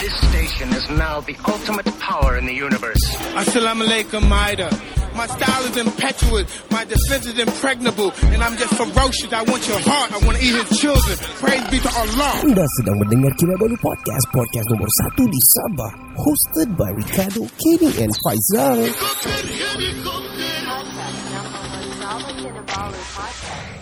[0.00, 3.04] This station is now the ultimate power in the universe.
[3.36, 4.72] Assalamu alaikum, Maida.
[5.14, 9.30] My style is impetuous, my defense is impregnable, and I'm just ferocious.
[9.30, 11.18] I want your heart, I want to eat his children.
[11.36, 12.32] Praise be to Allah.
[12.48, 15.92] Anda sedang mendengar Kinabalu Podcast, podcast nomor satu di Sabah.
[16.16, 18.80] Hosted by Ricardo, Kenny and Faizal.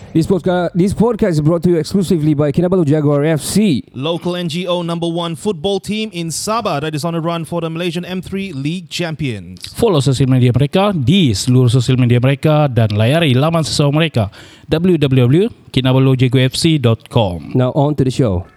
[0.09, 3.85] This podcast, this podcast is brought to you exclusively by Kinabalu Jaguar FC.
[3.93, 7.69] Local NGO number one football team in Sabah that is on a run for the
[7.69, 9.69] Malaysian M3 League Champions.
[9.77, 14.33] Follow sosial media mereka di seluruh sosial media mereka dan layari laman sosial mereka
[14.73, 17.53] www.kinabalujagufc.com.
[17.53, 18.49] Now on to the show.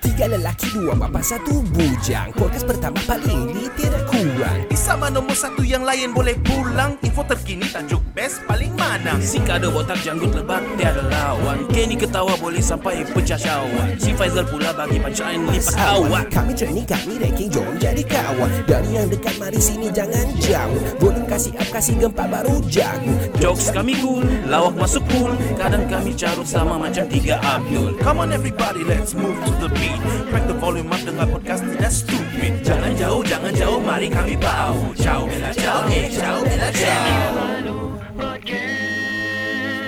[0.00, 2.32] Tiga lelaki, dua bapa, satu bujang.
[2.40, 4.58] Podcast pertama paling ini tidak kurang.
[4.68, 7.00] Di Sabah nombor satu yang lain boleh pulang.
[7.00, 9.16] Info terkini tajuk best paling mana.
[9.18, 11.64] Si kado botak janggut lebat tiada lawan.
[11.72, 16.28] Kenny ketawa boleh sampai pecah syawak Si Faizal pula bagi pancaan lipat awak.
[16.28, 18.50] Kami training, kami ranking, jom jadi kawan.
[18.68, 20.80] Dari yang dekat, mari sini jangan jauh.
[21.00, 23.14] Volume kasih up, kasih gempa baru jago.
[23.40, 27.96] Jokes kami cool, lawak masuk cool Kadang kami carut sama macam tiga Abdul.
[28.02, 29.98] Come on everybody let's move to the beat.
[30.30, 32.52] Crack the volume up dengar podcast tidak stupid.
[32.66, 36.84] Jangan jauh, jangan jauh, mari kami 你跑，叫我给来教你，叫我了来教。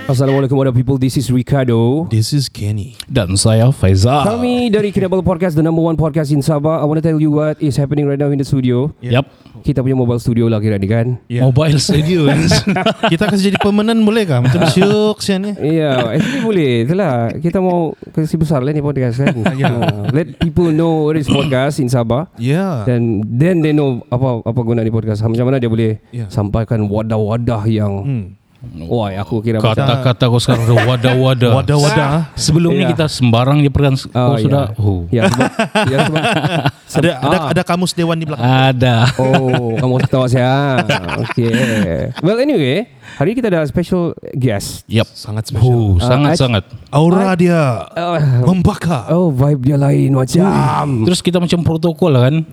[0.08, 0.96] Assalamualaikum warahmatullahi people.
[0.96, 2.08] This is Ricardo.
[2.08, 2.96] This is Kenny.
[3.12, 4.24] Dan saya Faizal.
[4.24, 6.80] Kami dari Kinabalu Podcast, the number one podcast in Sabah.
[6.80, 8.88] I want to tell you what is happening right now in the studio.
[9.04, 9.28] Yap.
[9.60, 11.20] Kita punya mobile studio lah kira ni kan.
[11.28, 11.44] Yeah.
[11.44, 12.24] Mobile studio.
[13.12, 14.40] Kita kasih jadi permanent boleh kah?
[14.40, 15.52] Macam syuk sian ni.
[15.76, 16.72] Ya, yeah, actually boleh.
[16.88, 17.12] Itulah.
[17.36, 19.36] Kita mau kasih besar lah ni podcast kan.
[19.60, 19.68] Ya.
[19.68, 22.32] Uh, let people know what is podcast in Sabah.
[22.40, 22.88] Yeah.
[22.88, 25.20] Dan then they know apa apa guna ni podcast.
[25.20, 26.32] Macam mana dia boleh Ya.
[26.32, 28.24] sampaikan wadah-wadah yang Hmm.
[28.58, 31.50] Wah, aku kira Kata-kata kau sekarang dah wadah-wadah.
[31.56, 32.08] Wadah-wadah.
[32.34, 32.88] Sebelum ni Ya.
[32.90, 34.64] kita sembarang je perkan Oh, kau sudah.
[34.74, 35.00] Oh.
[35.08, 35.48] Ya, sebab,
[35.86, 36.22] ya, sebab
[36.90, 37.46] Ada ada Ah.
[37.54, 38.42] ada kamus dewan di belakang.
[38.42, 38.94] Ada.
[39.14, 40.82] Oh, kamu ketawa saya.
[41.28, 42.10] Okay.
[42.18, 44.82] Well, anyway, hari ini kita ada special guest.
[44.86, 45.06] Yap.
[45.08, 45.68] Sangat special.
[45.68, 46.62] Oh, sangat-sangat.
[46.90, 49.06] Aura dia Uh, membakar.
[49.08, 50.86] oh, vibe dia lain macam.
[51.06, 52.34] Terus kita macam protokol lah kan.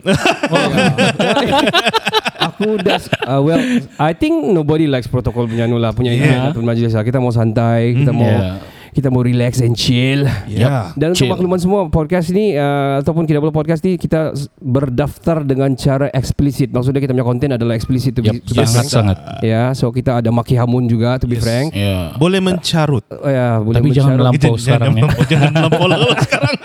[2.58, 3.60] Aku dah uh, well,
[3.98, 6.50] I think nobody likes protocol punya anu lah, punya Yeah.
[6.50, 6.56] yeah.
[6.58, 7.04] majlis lah.
[7.04, 8.64] Kita mau santai, kita mau Yeah.
[8.92, 10.24] kita mau relax and chill.
[10.48, 10.96] Yeah.
[10.96, 11.28] Dan untuk Chill.
[11.28, 16.72] makluman semua podcast ni uh, ataupun kita boleh podcast ni kita berdaftar dengan cara eksplisit.
[16.72, 18.88] Maksudnya kita punya konten adalah eksplisit to be, to be frank.
[18.88, 19.18] Sangat-sangat.
[19.42, 21.44] Ya, so kita ada maki hamun juga to be Yes.
[21.44, 21.68] frank.
[21.72, 22.16] Ya.
[22.16, 23.04] Boleh mencarut.
[23.12, 24.32] Oh, ya, boleh Tapi jangan bercarut.
[24.32, 24.96] melampau sekarang ya.
[24.98, 26.56] melampau, jangan melampau lah kalau sekarang.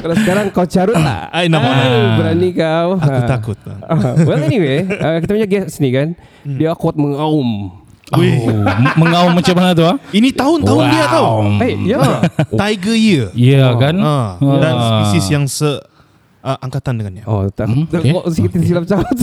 [0.00, 1.28] Kalau sekarang kau carut tak?
[1.28, 1.66] Ay, nama.
[1.66, 2.88] Ah, berani kau.
[2.96, 3.28] Aku Ha.
[3.28, 3.56] takut.
[3.82, 7.76] Ah, well anyway, uh, kita punya guest ni kan, dia kuat mengaum.
[8.10, 8.42] Wih.
[8.42, 8.58] Oh,
[9.00, 9.94] mengaum macam mana tu ah?
[10.10, 11.12] Ini tahun-tahun dia Wow.
[11.12, 11.28] tau.
[11.62, 11.98] Eh, ya.
[12.60, 13.26] Tiger Year.
[13.32, 13.94] Ya kan?
[13.96, 14.58] Ah, Ah.
[14.58, 15.68] dan spesies yang se
[16.42, 17.22] uh, angkatan dengannya.
[17.22, 17.70] Oh, tak.
[17.70, 18.10] Hmm, okay.
[18.10, 19.06] Oh, sikit silap caut.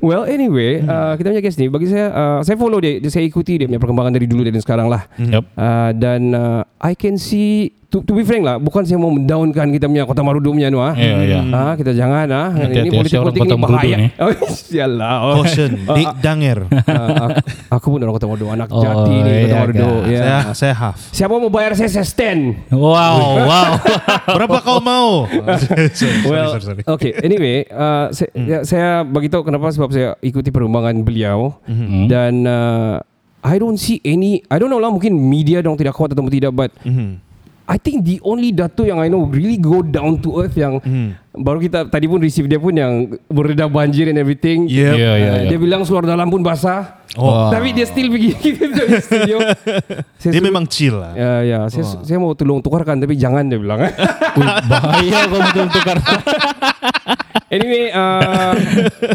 [0.00, 3.24] well, anyway, uh, kita punya guest ni bagi saya uh, saya follow dia, dia saya
[3.24, 5.04] ikuti dia punya perkembangan dari dulu dan sekarang lah.
[5.16, 5.44] Yap.
[5.52, 9.68] Uh, dan uh, I can see to, to be frank lah, bukan saya mau mendownkan
[9.68, 10.92] kita punya Kota Marudu punya nu ah.
[10.92, 11.40] Ya, ya.
[11.48, 12.48] Ah, kita jangan ah.
[12.52, 13.96] Hati-hati, Ini politik-politik orang ni Kota Marudu bahaya.
[13.96, 14.06] ni.
[14.14, 15.14] Oh, sialah.
[15.22, 15.34] Oh.
[15.40, 16.58] Caution, Dik Danger.
[16.84, 17.38] Ah, aku,
[17.70, 19.88] aku pun orang Kota Marudu, anak Oh, jati ni Kota iya Marudu.
[19.88, 19.98] kah?
[20.06, 20.20] Ya.
[20.20, 20.96] Saya saya half.
[21.10, 22.42] Siapa mau bayar saya saya stand?
[22.68, 23.16] Wow,
[23.50, 23.70] wow.
[24.28, 25.24] Berapa kau mau?
[26.28, 26.82] Well, sorry, sorry.
[26.84, 27.16] okay.
[27.18, 32.04] Anyway, uh, saya, ya, saya bagi tahu kenapa sebab saya ikuti perkembangan beliau Hmm.
[32.06, 33.00] dan uh,
[33.38, 34.42] I don't see any.
[34.44, 37.22] I don't know lah mungkin media dong tidak kuat atau tidak, but Mhm.
[37.68, 41.27] I think the only Dato yang I know really go down to earth yang Mhm.
[41.38, 42.92] Baru kita tadi pun receive dia pun yang
[43.26, 44.66] bereda banjir and everything.
[44.66, 44.94] Yep.
[44.94, 45.48] Ya, ya, Uh, ya.
[45.48, 46.98] Dia bilang suara dalam pun basah.
[47.14, 47.48] Oh.
[47.48, 48.36] Tapi dia still pergi
[49.00, 49.40] studio.
[50.20, 51.12] Saya Dia suruh- memang chill lah.
[51.14, 51.58] Ya, ya.
[51.66, 53.80] Saya, saya mau tolong tukarkan tapi jangan dia bilang.
[54.38, 55.98] Ui, bahaya kau betul tukar.
[57.48, 58.52] Anyway, uh,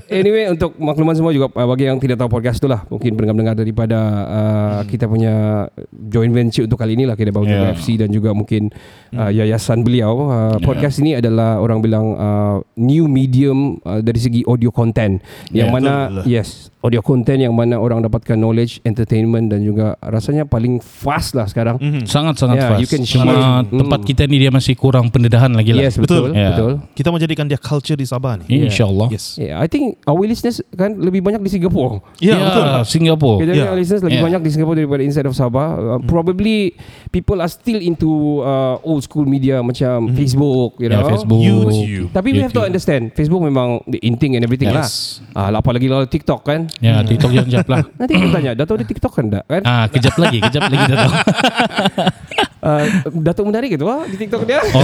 [0.09, 3.53] anyway untuk makluman semua juga uh, bagi yang tidak tahu podcast tu lah, mungkin pendengar-pendengar
[3.56, 5.69] daripada uh, kita punya
[6.09, 7.62] joint venture untuk kali ini lah kita bawa Yeah.
[7.62, 7.75] yeah.
[7.75, 8.73] FC dan juga mungkin
[9.12, 10.25] uh, yayasan beliau.
[10.25, 15.69] Uh, podcast ini adalah orang bilang uh, new medium uh, dari segi audio content yang
[15.69, 16.24] Yeah, mana betul.
[16.30, 16.50] yes
[16.83, 21.80] audio content yang mana orang dapatkan knowledge, entertainment dan juga rasanya paling fast lah sekarang.
[21.80, 22.04] Mhm.
[22.04, 22.81] Sangat-sangat Yeah, fast.
[22.83, 23.71] you can Cuma share.
[23.71, 24.07] tempat Mm.
[24.12, 25.80] kita ni dia masih kurang pendedahan lagi lah.
[25.80, 26.36] Yes, betul, Betul.
[26.36, 26.51] Yeah.
[26.51, 26.71] betul.
[26.92, 28.68] Kita mau jadikan dia culture di Sabah ni.
[28.68, 29.07] InsyaAllah.
[29.15, 29.39] Yes.
[29.39, 32.04] Yeah, I think our listeners kan lebih banyak di Singapura.
[32.19, 32.63] Ya, Ya, betul.
[32.83, 33.36] Singapura.
[33.39, 33.63] Jadi Yeah.
[33.63, 33.80] yeah.
[33.80, 34.25] listeners lagi Yeah.
[34.27, 35.69] banyak di Singapore daripada inside of Sabah.
[35.71, 36.75] Uh, Probably
[37.10, 38.12] people are still into
[38.44, 41.00] uh, old school media macam Facebook, you know.
[41.00, 41.39] Ya, Facebook.
[41.39, 41.93] YouTube.
[42.10, 42.69] Tapi we have to YouTube.
[42.69, 45.22] understand Facebook memang the inting and everything Yes.
[45.30, 45.48] lah.
[45.48, 46.66] Ah, lah, apalagi kalau TikTok kan.
[46.80, 47.81] Ya, TikTok jangan jap lah.
[48.00, 49.62] Nanti kita tanya, Dato' di TikTok kan tak kan?
[49.63, 51.12] Ah, kejap lagi, kejap lagi tahu.
[52.68, 52.84] uh,
[53.22, 54.60] Datuk menarik gitu ah di TikTok dia.
[54.63, 54.81] Oh,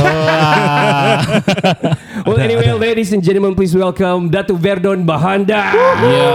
[2.27, 5.71] well, anyway, ladies and gentlemen, please welcome Datuk Verdon Bahanda.
[6.03, 6.31] ya.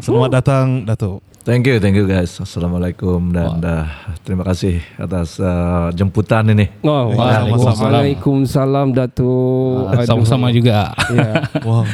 [0.00, 1.29] Selamat datang Datuk.
[1.40, 2.36] Thank you, thank you guys.
[2.36, 3.88] Assalamualaikum dan uh,
[4.28, 6.68] terima kasih atas uh, jemputan ini.
[6.84, 7.80] Oh, Waalaikumsalam.
[7.80, 9.88] Waalaikumsalam Datuk.
[9.88, 10.04] Aduh.
[10.04, 10.92] Sama-sama juga.
[11.08, 11.48] Ya.
[11.64, 11.88] Wow.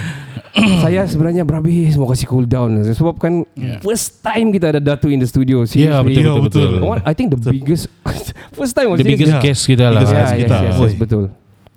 [0.82, 3.44] saya sebenarnya berhabis mau kasih cool down sebab kan
[3.84, 5.62] first time kita ada Datuk in the studio.
[5.62, 6.16] Ya, seriously.
[6.18, 6.82] betul, betul, betul.
[6.82, 7.06] What?
[7.06, 7.86] I think the biggest
[8.58, 9.44] first time was The biggest Yeah.
[9.46, 10.02] guest kita lah.
[10.02, 10.90] Yeah, yes, yes, Oi.
[10.90, 11.24] yes, betul.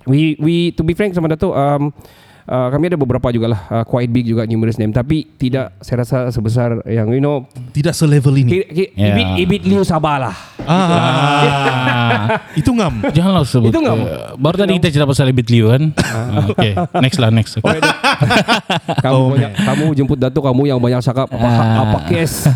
[0.09, 3.83] We we to be frank sama Datuk um, uh, kami ada beberapa juga lah uh,
[3.83, 8.33] quite big juga numerous name tapi tidak saya rasa sebesar yang you know Tidak selevel
[8.35, 8.49] ini.
[8.49, 9.13] ki, ki, Yeah.
[9.13, 10.35] ibit ibit liu sabar lah.
[10.63, 13.05] Ah, itu ngam.
[13.07, 13.69] Janganlah sebut.
[13.69, 13.95] Itu nggak?
[13.95, 14.05] eh,
[14.35, 15.83] baru tadi kita cerita pasal Ebit Liu kan.
[15.99, 17.53] Ah, okay, next lah next.
[17.59, 17.79] Okay.
[19.03, 21.83] Kamu Oh, banyak, kamu jemput Datuk kamu yang banyak cakap apa Ah.
[21.83, 22.47] apa kes.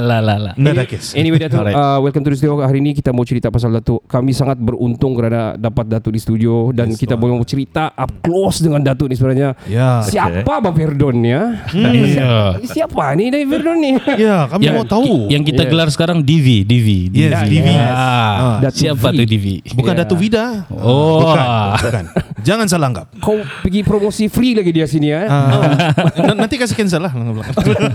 [0.00, 0.52] lah lah lah.
[0.54, 1.12] Ada kes.
[1.14, 1.74] Anyway Datuk Alright.
[1.74, 5.12] uh, Welcome to the studio Hari ini kita mau cerita pasal Datuk Kami sangat beruntung
[5.12, 9.48] Kerana dapat Datuk di studio Dan kita mau cerita Up close dengan Datuk ni sebenarnya
[9.64, 10.00] Ya.
[10.00, 12.54] Siapa Abang Verdon ya Ya.
[12.62, 15.26] Siapa ni dari Verdon ni Ya, kami Yang, mau tahu.
[15.28, 15.70] yang kita Yeah.
[15.70, 16.88] gelar sekarang DV, DV.
[17.10, 17.68] Yes, DV.
[17.74, 19.16] Ah, Datuk siapa V.
[19.16, 19.46] tuh DV?
[19.74, 19.98] Bukan Ya.
[19.98, 20.44] Datuk Vida.
[20.70, 21.20] Oh.
[21.20, 21.38] Bukan,
[21.78, 22.04] bukan.
[22.40, 23.06] Jangan salah anggap.
[23.18, 25.92] Kau pergi promosi free lagi dia sini ya Ah.
[26.16, 27.12] N- Nanti kasih cancel lah.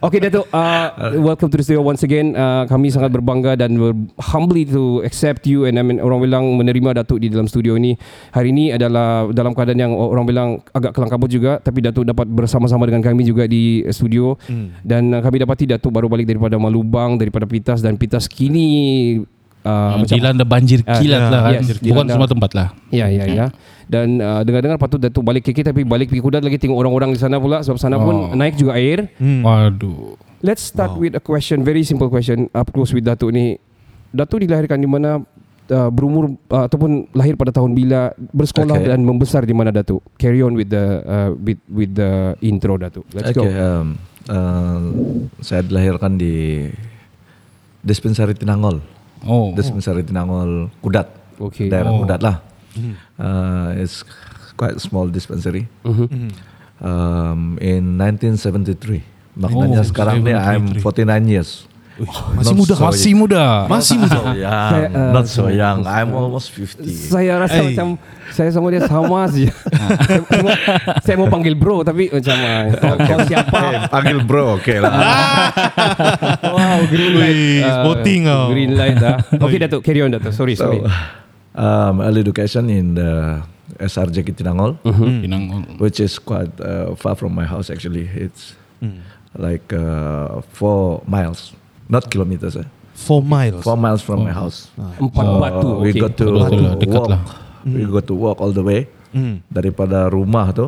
[0.00, 3.96] Okay Datuk uh, Welcome to the studio once again uh, Kami sangat berbangga Dan ber-
[4.22, 7.96] humbly to accept you And I mean, orang bilang Menerima Datuk di dalam studio ini
[8.30, 12.26] Hari ini adalah Dalam keadaan yang Orang bilang Agak kelang kabut juga Tapi Datuk dapat
[12.26, 14.34] bersama-sama Dengan kami juga di studio
[14.80, 18.66] Dan uh, kami dapati Datuk baru balik Daripada Malubang Daripada Pitas Dan Pitas kini
[19.62, 21.52] uh, macam Dilanda banjir Ah, kilat ya, lah kan.
[21.56, 22.68] yes, Bukan semua tempat lah.
[22.88, 23.46] Ya ya ya.
[23.84, 27.20] Dan uh, dengar-dengar patut Datuk balik KK tapi balik pergi kudat lagi tengok orang-orang di
[27.20, 28.32] sana pula sebab sana pun Oh.
[28.32, 29.12] naik juga air.
[29.20, 30.16] Waduh.
[30.40, 33.56] Let's start with a question, very simple question up close with Datuk ni.
[34.08, 35.20] Datuk dilahirkan di mana
[35.70, 38.88] uh, berumur uh, ataupun lahir pada tahun bila bersekolah Okay.
[38.90, 40.02] dan membesar di mana Datuk?
[40.16, 43.04] Carry on with the uh, with with the intro Datuk.
[43.12, 43.44] Let's Oke, go.
[43.46, 43.86] um,
[44.26, 44.80] uh,
[45.40, 46.66] saya dilahirkan di
[47.80, 48.80] Dispensari Tinangol.
[49.24, 49.52] Oh.
[49.52, 51.08] Dispensari Tinangol Kudat.
[51.36, 51.68] Okay.
[51.68, 52.04] Daerah Oh.
[52.04, 52.40] Kudat lah.
[53.14, 54.02] Uh, it's
[54.56, 55.68] quite small dispensary.
[55.84, 56.32] Mhm.
[56.82, 59.04] Um, in 1973.
[59.34, 61.66] Maknanya Oh, sekarang ni I'm 49 years.
[61.94, 62.74] Masih Not muda.
[62.74, 63.44] so Masih muda.
[63.70, 64.18] Masih muda.
[64.18, 65.78] So young, Saya, uh, not so young.
[65.86, 66.90] I'm almost 50.
[66.90, 67.70] Saya rasa Eh.
[67.70, 67.88] macam
[68.34, 69.54] saya sama dia sama saja.
[69.54, 70.54] saya, saya mau,
[70.98, 73.58] saya mau panggil bro tapi macam uh, kau, kau siapa?
[73.70, 74.90] Eh, panggil bro, oke lah.
[76.54, 77.38] Wow, green light.
[77.38, 78.42] Wih, sporting kau.
[78.50, 79.16] Green light ah.
[79.30, 80.34] Okay Datuk, carry on Datuk.
[80.34, 80.82] Sorry, sorry.
[80.82, 80.90] So,
[81.54, 83.38] um, early education in the
[83.78, 85.78] SRJ Kitinangol, Pinang.
[85.78, 88.10] which is quite uh, far from my house actually.
[88.10, 88.54] It's
[89.34, 91.54] like uh, four miles,
[91.94, 92.58] not kilometers.
[92.58, 92.66] Eh.
[92.98, 93.62] Four miles.
[93.62, 94.70] Four miles from my house.
[94.98, 95.78] Empat batu.
[95.78, 96.02] we okay.
[96.02, 96.26] got to
[96.82, 97.10] dekat walk.
[97.14, 97.22] lah.
[97.62, 99.38] We got to walk all the way Hmm.
[99.46, 100.66] daripada rumah tu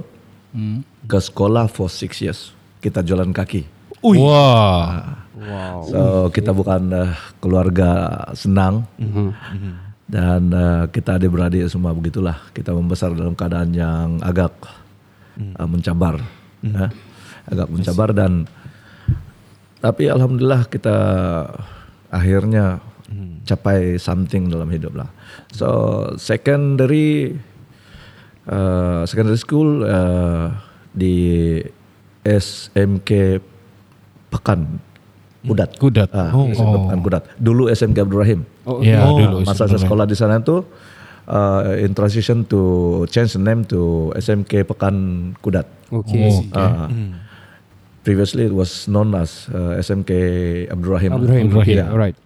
[1.10, 2.54] ke sekolah for six years.
[2.78, 3.66] Kita jalan kaki.
[4.06, 4.22] Ui.
[4.22, 5.18] Wah.
[5.90, 7.10] So kita bukan uh,
[7.42, 8.86] keluarga senang
[10.06, 12.38] dan uh, kita adik-beradik semua begitulah.
[12.54, 14.54] Kita membesar dalam keadaan yang agak
[15.58, 16.22] uh, mencabar,
[16.62, 16.88] ya.
[17.50, 18.46] agak mencabar dan
[19.86, 20.96] tapi alhamdulillah kita
[22.10, 22.82] akhirnya
[23.46, 25.06] capai something dalam hidup lah.
[25.54, 25.68] So
[26.18, 27.38] secondary
[28.50, 30.50] uh, secondary school uh,
[30.90, 31.14] di
[32.26, 33.38] SMK
[34.34, 34.82] Pekan
[35.46, 35.78] Kudat.
[35.78, 36.10] Kudat.
[36.10, 36.50] Ah, Oh.
[36.50, 37.22] SMK Pekan Kudat.
[37.38, 38.40] Dulu SMK Abdul Rahim.
[38.66, 39.46] Oh, Ya, Oh, dulu.
[39.46, 40.66] Masa saya sekolah di sana tu
[41.30, 42.60] uh, in transition to
[43.06, 44.96] change the name to SMK Pekan
[45.38, 45.70] Kudat.
[45.86, 46.26] Okay.
[46.26, 46.42] Oh.
[46.50, 46.90] Ah,
[48.06, 51.10] Previously it was known as uh, SMK Abdul Rahim.
[51.12, 51.46] Abdul Rahim.
[51.50, 51.78] Abdul Rahim.
[51.82, 52.16] Okay, alright.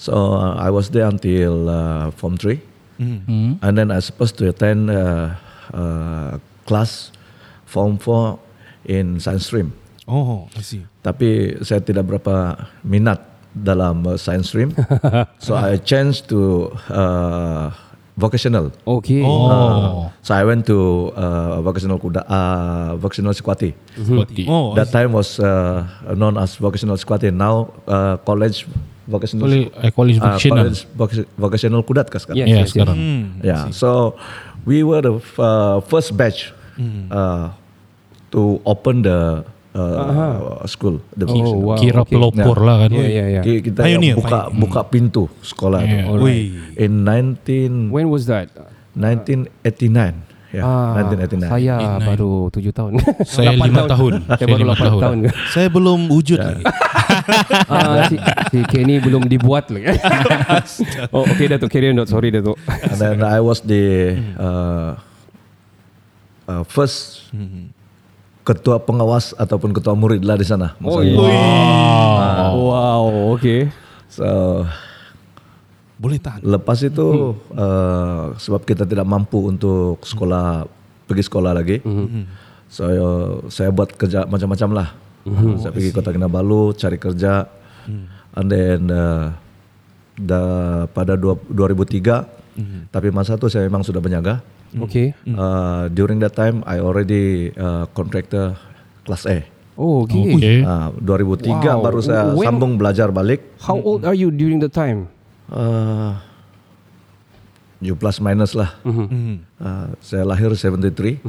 [0.00, 2.56] So uh, I was there until uh, Form 3.
[2.96, 3.60] Hmm.
[3.60, 5.36] And then I supposed to attend uh,
[5.76, 7.12] uh, class
[7.66, 8.38] Form 4
[8.86, 9.76] in science stream.
[10.08, 10.84] Oh, I see.
[11.04, 13.20] Tapi saya tidak berapa minat
[13.52, 14.72] dalam uh, science stream.
[15.44, 17.72] so I changed to uh,
[18.16, 18.70] vocational.
[18.86, 19.22] Okay.
[19.26, 20.10] Oh.
[20.22, 23.74] So I went to uh, vocational kuda, uh, vocational Sekwati.
[23.98, 24.46] Seperti.
[24.48, 25.82] Oh, That time was uh,
[26.14, 27.34] known as vocational Sekwati.
[27.34, 28.66] Now uh, college
[29.06, 30.58] vocational College, eh, college uh, vocational.
[30.64, 32.38] college voc- vocational kudat kah sekarang?
[32.40, 32.68] Yes, yes, yes.
[32.72, 32.96] sekarang.
[33.44, 33.68] Yeah.
[33.74, 34.14] So
[34.64, 36.54] we were the f- uh, first batch
[37.10, 37.50] uh,
[38.32, 39.44] to open the
[39.74, 41.02] uh, school.
[41.12, 41.76] The Oh, wow.
[41.76, 42.14] Kira okay.
[42.14, 42.90] pelopor lah kan.
[42.90, 43.44] Yeah, yeah, yeah.
[43.44, 46.06] Ki- Kita yang Pioneer, buka buka pintu sekolah Yeah.
[46.06, 46.22] itu.
[46.22, 46.42] Wih.
[46.78, 48.48] In 19, When was that?
[48.94, 51.50] 1989 Yeah, Ah, 1989.
[51.50, 52.06] Saya 89.
[52.06, 52.92] baru 7 tahun.
[53.26, 54.12] Saya Lapan lima tahun.
[54.22, 55.00] Saya baru lima 8 tahun.
[55.02, 55.18] tahun.
[55.58, 56.64] Saya belum wujud lagi.
[57.66, 58.16] Ah, si,
[58.50, 59.96] si Kenny belum dibuat lagi.
[61.10, 61.66] oh, okay Datuk.
[61.68, 62.10] Carry on, Datuk.
[62.12, 62.54] Sorry, Datuk.
[62.68, 64.94] And then I was the uh,
[66.44, 67.26] uh, first
[68.44, 70.76] ketua pengawas ataupun ketua murid lah di sana.
[70.84, 71.16] Oh, itu.
[71.16, 72.52] yeah.
[72.52, 73.72] Wow, okay.
[74.12, 74.62] So
[75.96, 76.44] Boleh tahan.
[76.44, 80.68] lepas itu uh, sebab kita tidak mampu untuk sekolah
[81.08, 81.80] pergi sekolah lagi.
[82.68, 84.88] So uh, saya buat kerja macam-macam lah.
[85.56, 87.48] saya pergi Kota Kinabalu cari kerja.
[88.34, 89.32] And then uh,
[90.20, 90.40] da,
[90.92, 92.43] pada dua, 2003
[92.88, 94.40] tapi masa itu saya memang sudah berniaga.
[94.74, 95.14] Okay.
[95.24, 98.58] Uh, during that time I already uh, contractor
[99.06, 99.38] kelas A.
[99.74, 100.34] Oh, okay.
[100.34, 100.56] Okay.
[100.62, 101.82] Uh, 2003 Wow.
[101.82, 103.42] baru saya When- sambung belajar balik.
[103.58, 105.10] How old are you during the time?
[105.46, 106.14] Uh,
[107.82, 108.70] you plus minus lah.
[108.82, 111.20] Uh, saya lahir 73.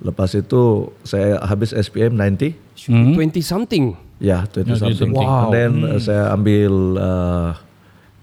[0.00, 2.56] Lepas itu saya habis SPM 90.
[2.78, 3.84] Should be 20 something.
[4.16, 5.10] Ya, 20 something.
[5.12, 5.20] Wow.
[5.20, 7.50] And then uh, saya ambil uh,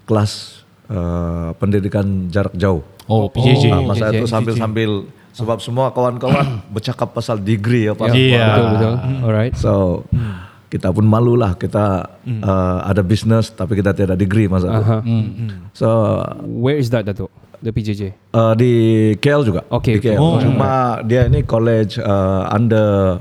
[0.09, 0.56] kelas
[0.87, 2.83] uh, pendidikan jarak jauh.
[3.07, 3.71] Oh, PJJ.
[3.71, 4.15] Ah, masa PJJ.
[4.19, 4.91] itu sambil-sambil
[5.31, 8.11] sebab semua kawan-kawan bercakap pasal degree apa.
[8.11, 8.45] Iya.
[8.47, 8.93] Betul, betul.
[9.23, 9.53] Alright.
[9.55, 10.03] So
[10.67, 14.83] kita pun malu lah kita uh, ada bisnes tapi kita tidak degree masa itu.
[14.83, 14.97] Aha.
[15.71, 15.87] So
[16.43, 17.31] Where is that, Datuk?
[17.57, 18.13] The PJJ.
[18.35, 18.71] uh, di
[19.17, 19.65] KL juga.
[19.71, 20.19] Okay, Di KL.
[20.19, 20.45] okay.
[20.45, 23.17] Cuma dia ini college uh, under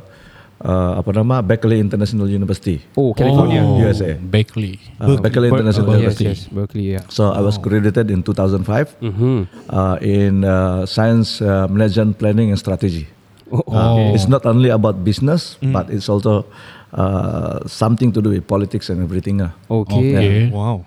[0.63, 3.61] uh, apa nama Berkeley International University, Oh, California.
[3.61, 4.15] Oh, USA.
[4.17, 4.79] Berkeley.
[4.97, 6.27] Uh, Berkeley Ber- International oh, yes, University.
[6.33, 7.05] yes, Berkeley, yeah.
[7.09, 9.39] So I was credited in 2005 Mm-hmm.
[9.69, 13.07] uh, in uh, science uh, management planning and strategy.
[13.47, 16.49] Oh, Uh, It's not only about business, but it's also
[16.91, 19.39] uh, something to do with politics and everything.
[19.43, 19.55] ah.
[19.71, 19.95] Okay.
[20.17, 20.31] Okay.
[20.51, 20.83] Wow.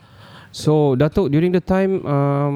[0.59, 2.55] So, Datuk, during the time, um,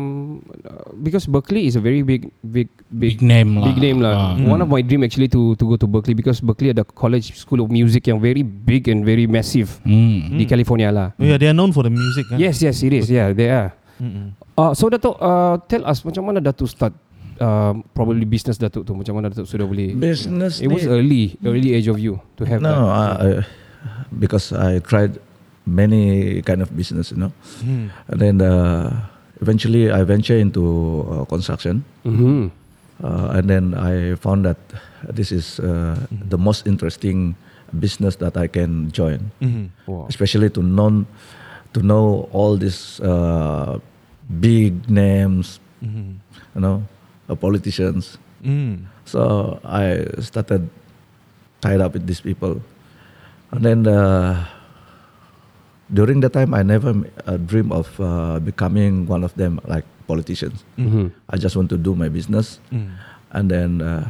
[0.62, 3.72] uh, because Berkeley is a very big, big, big, Big name lah.
[3.72, 4.13] big name lah.
[4.13, 4.31] Ah.
[4.36, 7.63] One of my dream actually to to go to Berkeley because Berkeley ada college school
[7.63, 10.36] of music yang very big and very massive Hmm.
[10.36, 11.07] di California lah.
[11.15, 12.27] Oh, yeah, they are known for the music.
[12.27, 12.43] Kan?
[12.43, 13.07] Yes, yes, it is.
[13.07, 13.72] Yeah, they are.
[14.53, 16.91] Uh, so Datuk, uh, tell us macam mana Datuk start
[17.39, 21.72] uh, probably business Datuk tu macam mana Datuk sudah boleh Business It was early, early
[21.72, 23.15] age of you to have No, that.
[23.15, 23.41] uh,
[24.12, 25.17] because I tried
[25.65, 27.32] many kind of business, you know.
[28.08, 29.08] And then uh,
[29.41, 30.63] eventually I venture into
[31.10, 32.51] uh, construction, Mhm.
[33.03, 34.58] uh, and then I found that
[35.08, 35.96] this is uh,
[36.29, 37.36] the most interesting
[37.79, 39.32] business that I can join,
[39.88, 40.05] Wow.
[40.10, 41.05] especially to know
[41.74, 43.79] to know all these uh,
[44.39, 45.58] big names,
[46.53, 46.84] you know,
[47.29, 48.22] uh, politicians.
[48.46, 48.86] Mm.
[49.10, 50.70] So I started
[51.65, 52.62] tied up with these people,
[53.51, 54.46] and then uh,
[55.91, 56.93] during that time I never
[57.27, 60.63] uh, dream of uh, becoming one of them like politicians.
[60.79, 61.11] Mhm.
[61.31, 62.59] I just want to do my business,
[63.31, 64.07] and then uh,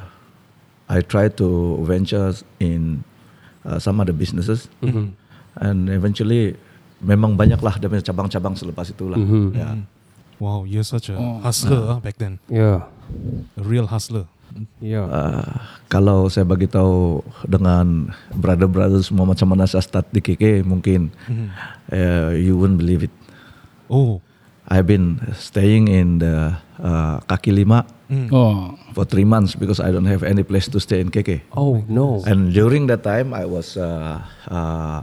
[0.89, 1.47] I try to
[1.85, 3.03] venture in
[3.65, 4.67] uh, some other businesses,
[5.57, 6.57] and eventually
[7.03, 9.17] memang banyaklah dia punya cabang-cabang selepas itulah.
[9.53, 9.75] Ya.
[10.41, 12.39] Wow, you're such a hustler ah, back then.
[12.51, 12.89] Yeah.
[13.55, 14.27] A real hustler.
[14.77, 15.09] Yeah.
[15.09, 15.57] Uh,
[15.89, 21.09] kalau saya bagi tahu dengan brother-brother semua macam mana saya start di KK mungkin
[21.89, 23.13] uh, you wouldn't believe it.
[23.89, 24.21] Oh.
[24.63, 27.83] I've been staying in the uh, kaki lima
[28.29, 28.77] Oh.
[28.93, 31.41] for three months because I don't have any place to stay in KK.
[31.57, 32.21] oh no.
[32.23, 35.01] And during that time I was uh, uh,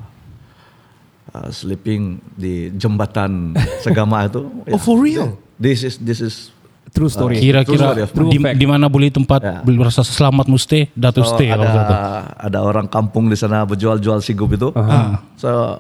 [1.35, 4.47] uh, sleeping di jembatan Segama itu.
[4.71, 5.35] Oh, for real?
[5.59, 6.55] This is this is
[6.91, 7.39] True story.
[7.39, 9.57] Kira-kira of True di, di mana boleh tempat Ya.
[9.63, 11.99] boleh rasa selamat mesti Datuk So, stay kalau ada Datuk.
[12.37, 14.69] ada orang kampung di sana berjual-jual sigup itu.
[15.35, 15.79] So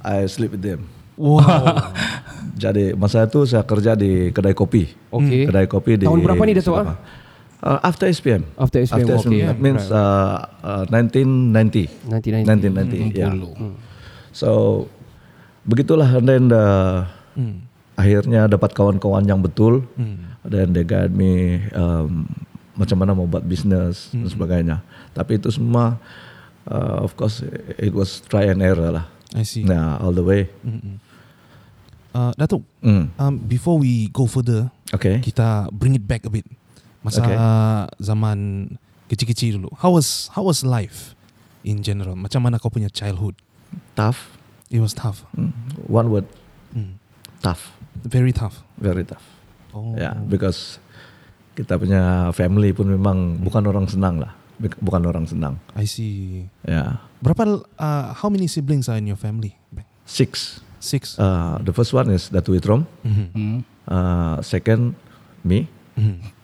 [0.00, 0.88] I sleep with them.
[1.14, 1.42] Wow.
[2.62, 4.86] Jadi masa itu saya kerja di kedai kopi.
[5.10, 5.46] Okay.
[5.46, 6.94] Kedai kopi di Tahun berapa ni, Datuk, Segama.
[7.58, 8.46] Uh, after SPM.
[8.54, 9.42] After SPM, okay.
[9.42, 11.90] That means uh, uh, 1990.
[12.06, 13.10] 1990.
[13.10, 13.18] 1990.
[13.18, 13.34] yeah.
[14.30, 14.86] So
[15.62, 17.02] begitulah and then uh,
[17.94, 19.82] akhirnya dapat kawan-kawan yang betul
[20.48, 22.24] dan they guide me um,
[22.74, 24.80] macam mana mau buat bisnes dan sebagainya.
[25.12, 26.00] Tapi itu semua
[26.66, 27.44] uh, of course
[27.76, 29.06] it was try and error lah.
[29.36, 29.62] I see.
[29.62, 30.48] Nah, all the way.
[32.16, 33.12] Uh, Datuk, Mm.
[33.20, 35.20] um, before we go further, Okay.
[35.20, 36.48] kita bring it back a bit.
[37.04, 37.36] Masa Okay.
[38.00, 38.38] zaman
[39.06, 39.70] kecil-kecil dulu.
[39.78, 41.12] How was how was life
[41.62, 42.16] in general?
[42.16, 43.36] Macam mana kau punya childhood?
[43.92, 44.32] Tough.
[44.72, 45.28] It was tough.
[45.36, 45.52] Mm.
[45.84, 46.26] One word.
[46.72, 46.96] Mm.
[47.44, 47.76] Tough.
[48.02, 48.64] Very tough.
[48.80, 49.22] Very tough.
[49.72, 49.92] Oh.
[49.94, 50.80] Ya, because
[51.52, 54.32] kita punya family pun memang bukan orang senang lah.
[54.58, 55.54] Buk- Bukan orang senang.
[55.78, 56.46] I see.
[56.66, 56.98] Ya.
[57.22, 59.54] Berapa uh, how many siblings are in your family?
[60.02, 60.58] Six.
[60.78, 61.18] Six.
[61.18, 62.86] Uh, the first one is Datu Itrom.
[63.06, 63.26] Mhm.
[63.34, 63.58] Hmm.
[63.86, 64.94] Uh, second,
[65.42, 65.66] me.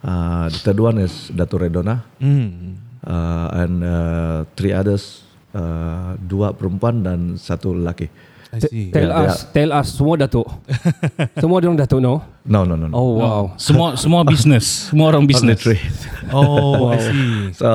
[0.03, 2.03] Uh, the third one is Datu Redona.
[2.19, 2.75] Mm.
[3.07, 5.23] Uh, and uh, three others,
[5.55, 8.11] uh, dua perempuan dan satu lelaki.
[8.63, 8.95] See.
[8.95, 10.47] Tell Yeah, us, tell us semua datuk.
[11.43, 12.23] semua orang datuk no?
[12.47, 12.87] No, no, no.
[12.87, 12.95] no.
[12.95, 13.43] Oh wow.
[13.59, 15.27] Semua semua bisnes, semua orang
[15.59, 15.81] three.
[16.31, 17.57] Oh, I see.
[17.59, 17.67] So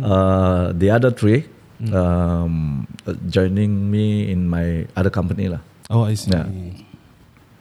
[0.00, 1.44] uh, the other three
[1.92, 5.60] um, uh, joining me in my other company lah.
[5.92, 6.32] Oh, I see.
[6.32, 6.48] Yeah.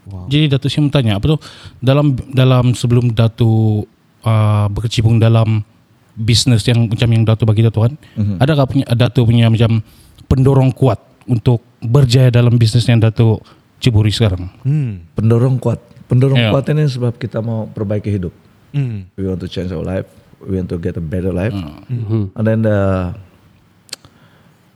[0.05, 1.38] Jadi Datuk Syam tanya apa tu
[1.81, 3.89] dalam dalam sebelum Datuk
[4.21, 5.65] uh, berkecimpung dalam
[6.13, 8.38] bisnes yang macam yang Datuk bagi Datuk kan, mm-hmm.
[8.38, 9.81] adakah punya Datuk punya macam
[10.29, 13.41] pendorong kuat untuk berjaya dalam bisnes yang Datuk
[13.79, 14.49] ceburi sekarang?
[14.65, 15.05] Hmm.
[15.13, 15.79] Pendorong kuat.
[16.05, 16.51] Pendorong Yeah.
[16.53, 18.33] kuat ini sebab kita mau perbaiki hidup.
[18.75, 19.09] Hmm.
[19.17, 20.05] We want to change our life.
[20.43, 21.55] We want to get a better life.
[21.55, 22.35] Mhm.
[22.37, 22.77] And then the,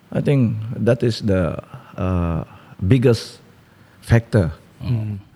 [0.09, 1.59] I think that is the
[1.93, 2.41] uh,
[2.81, 3.43] biggest
[4.01, 4.55] factor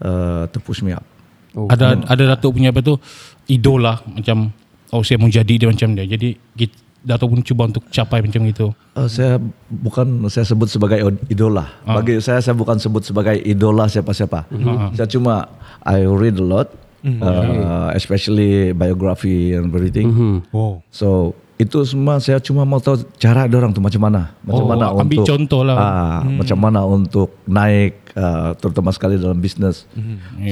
[0.01, 1.05] uh, to push me up.
[1.53, 1.69] Oh.
[1.69, 2.97] Ada ada Datuk punya apa tu
[3.45, 4.49] idola macam
[4.89, 6.09] oh saya mau jadi dia macam dia.
[6.09, 6.73] Jadi kita,
[7.03, 8.71] Datuk pun cuba untuk capai macam itu.
[8.95, 9.35] Uh, saya
[9.67, 11.67] bukan saya sebut sebagai idola.
[11.83, 14.47] Bagi saya saya bukan sebut sebagai idola siapa-siapa.
[14.95, 15.51] Saya cuma
[15.83, 16.71] I read a lot,
[17.03, 20.39] uh, especially biography and everything.
[20.55, 20.79] Wow.
[20.95, 24.85] So itu semua saya cuma mau tahu cara orang tu macam mana, macam Oh, mana
[24.95, 25.75] ambil untuk contoh lah.
[25.77, 29.85] ah, macam mana untuk naik, uh, terutama sekali dalam bisnes.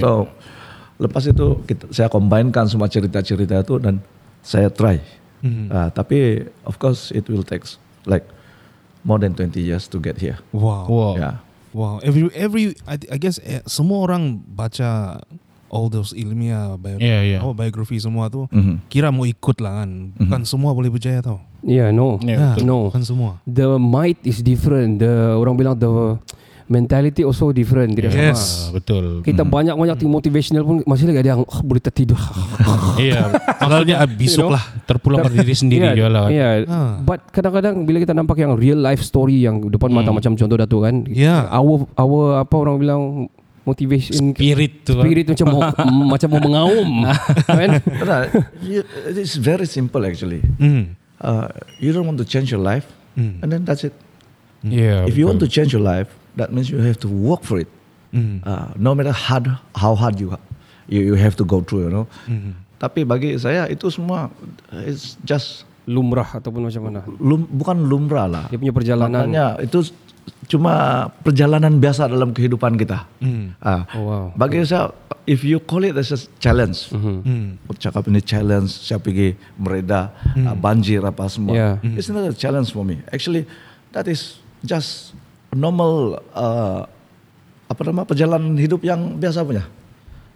[0.03, 0.27] So
[0.99, 4.03] lepas itu kita, saya combine-kan semua cerita-cerita itu dan
[4.43, 4.99] saya try.
[5.69, 7.65] Ah, tapi of course it will take
[8.05, 8.25] like
[9.01, 10.37] more than 20 years to get here.
[10.53, 10.85] Wow.
[10.85, 11.13] Wow.
[11.17, 11.35] Yeah.
[11.71, 11.97] Wow.
[12.03, 15.21] Every every I, I guess eh, semua orang baca
[15.71, 17.41] all those ilmiah bio, Yeah, yeah.
[17.41, 18.91] Oh, biografi semua tu Mhm.
[18.91, 20.11] kira mau ikut lah kan.
[20.19, 21.39] Bukan semua boleh berjaya tau.
[21.63, 22.19] Yeah, no.
[22.19, 22.91] Yeah, Ya, No.
[22.91, 23.39] Bukan semua.
[23.47, 24.99] The might is different.
[24.99, 26.19] The orang bilang the
[26.71, 27.91] mentality also different.
[27.91, 28.39] Tidak Yes.
[28.39, 28.39] sama.
[28.39, 29.03] Ah, betul.
[29.21, 32.15] Kita banyak-banyak tengok motivational pun masih lagi ada yang oh, boleh tertidur.
[33.01, 34.55] Iya, Maksudnya ah, besok know?
[34.55, 34.63] lah.
[34.85, 36.25] terpulang pada diri sendiri yeah, juga lah.
[36.29, 36.51] Yeah.
[36.69, 36.99] Ah.
[37.01, 40.85] But kadang-kadang bila kita nampak yang real life story yang depan mata macam contoh Datuk
[40.85, 40.95] kan.
[41.07, 41.49] Yeah.
[41.49, 43.01] Our our apa orang bilang
[43.61, 44.97] motivation Spirit tu.
[44.97, 45.61] spirit tu macam mau,
[46.13, 46.89] macam mau mengaum.
[47.49, 47.69] kan?
[48.01, 48.25] But,
[48.61, 50.41] you- it is very simple actually.
[50.57, 50.93] Hmm.
[51.17, 53.43] Uh, you don't want to change your life, Mm.
[53.43, 53.91] and then that's it.
[54.63, 57.59] Yeah, if you want to change your life, that means you have to work for
[57.59, 57.69] it.
[58.11, 58.43] Hmm.
[58.43, 60.35] Uh, no matter hard, how hard you,
[60.87, 62.05] you you have to go through, you know.
[62.27, 62.59] Hmm.
[62.75, 64.27] Tapi bagi saya itu semua
[64.83, 67.01] it's just Lumrah ataupun macam mana.
[67.17, 68.45] lum, bukan lumrah lah.
[68.53, 69.25] Dia punya perjalanan.
[69.25, 69.89] Maknanya itu
[70.45, 73.09] cuma perjalanan biasa dalam kehidupan kita.
[73.17, 73.57] Hmm.
[73.57, 74.25] Ah, Oh, wow.
[74.37, 74.93] Bagi saya,
[75.25, 77.57] if you call it as a challenge, Hmm.
[77.81, 80.13] cakap ini challenge, saya pergi mereda,
[80.45, 81.57] ah, banjir apa semua.
[81.81, 81.97] Yeah.
[81.97, 83.01] It's not a challenge for me.
[83.09, 83.49] Actually,
[83.89, 85.17] that is just
[85.51, 86.87] normal uh,
[87.67, 89.63] apa nama perjalanan hidup yang biasa punya.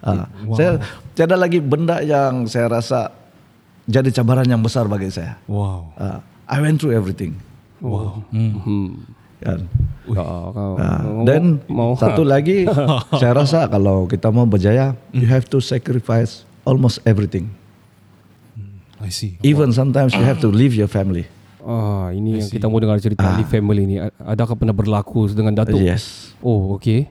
[0.00, 0.78] Ah, Saya
[1.16, 3.10] tiada lagi benda yang saya rasa
[3.88, 5.40] jadi cabaran yang besar bagi saya.
[5.48, 5.92] Wow.
[5.96, 7.36] Ah, I went through everything.
[7.80, 8.24] Wow.
[8.32, 9.04] Hmm.
[9.36, 9.68] Kan?
[10.08, 12.64] Kau, Ah, kau Dan mau satu lagi,
[13.20, 17.52] saya rasa kalau kita mau berjaya, you have to sacrifice almost everything.
[18.96, 19.36] I see.
[19.44, 21.28] Even sometimes you have to leave your family.
[21.66, 23.96] Ah, ini yang kita mau dengar cerita di family ni.
[24.22, 25.82] Adakah pernah berlaku dengan Datuk?
[25.82, 26.30] Yes.
[26.38, 27.10] Oh, okay.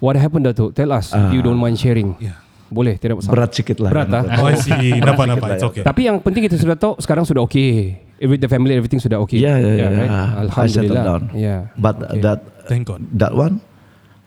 [0.00, 0.72] What happened Datuk?
[0.72, 2.16] Tell us if you don't mind sharing.
[2.16, 2.40] Yeah.
[2.72, 3.32] Boleh, tidak masalah.
[3.38, 3.90] Berat sikit lah.
[3.92, 4.24] Berat, ah?
[4.40, 4.98] Oh, I see.
[4.98, 5.46] Nampak, nampak.
[5.46, 5.70] lah, It's ya.
[5.70, 5.82] okay.
[5.84, 8.00] Tapi yang penting kita sudah tahu sekarang sudah okay.
[8.18, 9.36] With the family everything sudah okay.
[9.38, 9.90] Yeah, yeah, yeah.
[9.92, 10.10] right?
[10.10, 10.24] yeah.
[10.24, 11.04] I settled Alhamdulillah.
[11.04, 11.22] down.
[11.36, 11.60] Yeah.
[11.76, 12.24] But Okay.
[12.24, 13.04] that Thank God.
[13.14, 13.60] that one,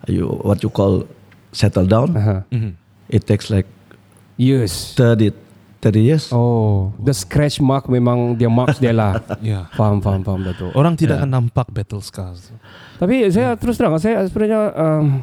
[0.06, 1.02] you what you call
[1.50, 2.46] settle down, Aha.
[2.48, 2.78] Mhm.
[3.10, 3.66] it takes like
[4.38, 4.94] Yes.
[4.94, 5.34] 30,
[5.78, 6.24] 30 years.
[6.34, 9.22] Oh, the scratch mark memang dia marks dia lah.
[9.38, 9.70] Yeah.
[9.78, 10.74] faham, faham, faham Datuk.
[10.74, 12.50] Orang tidak akan nampak battle scars.
[12.98, 15.22] Tapi saya terus terang saya sebenarnya um,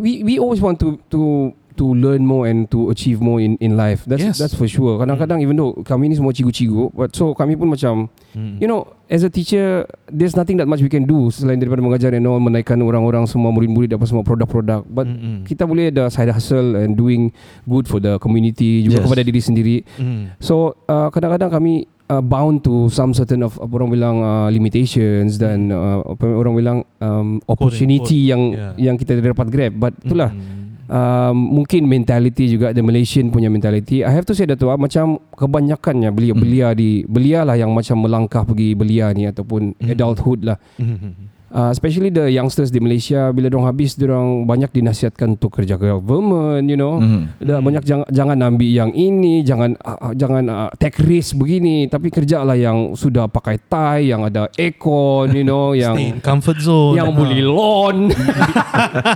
[0.00, 3.76] we we always want to to to learn more and to achieve more in in
[3.76, 4.02] life.
[4.04, 4.36] That's Yes.
[4.36, 4.96] that's for sure.
[4.96, 8.56] Kadang-kadang even though kami ni semua cigu-cigu, but so kami pun macam Hmm.
[8.56, 12.10] you know as a teacher there's nothing that much we can do selain daripada mengajar
[12.10, 14.82] and all menaikkan orang-orang semua murid-murid apa semua produk-produk.
[14.84, 15.44] But Mm-mm.
[15.44, 17.30] kita boleh ada side hustle and doing
[17.64, 19.04] good for the community juga Yes.
[19.04, 19.76] kepada diri sendiri.
[19.96, 20.34] Hmm.
[20.38, 21.74] So uh, kadang-kadang kami
[22.06, 26.54] uh, bound to some certain of apa orang bilang uh, limitations dan uh, apa orang
[26.54, 28.30] bilang um, opportunity quote.
[28.30, 28.72] yang Yeah.
[28.90, 29.72] yang kita dapat grab.
[29.76, 30.65] But itulah Hmm.
[30.88, 34.02] Um, mungkin mentality juga the Malaysian punya mentality.
[34.02, 38.02] I have to say Dato' ah, macam kebanyakannya belia belia di belia lah yang macam
[38.02, 40.58] melangkah pergi belia ni ataupun adulthood lah.
[40.80, 41.35] Hmm.
[41.56, 46.68] Uh, especially the youngsters di Malaysia bila dorang habis dorang banyak dinasihatkan untuk kerja government
[46.68, 47.00] you know.
[47.00, 47.40] Mhm.
[47.40, 51.88] Dah banyak jangan jangan ambil yang ini jangan uh, jangan uh, take risk begini.
[51.88, 56.60] Tapi kerjalah yang sudah pakai tie yang ada aircon you know yang Stay in comfort
[56.60, 57.00] zone.
[57.00, 58.12] yang boleh lawn.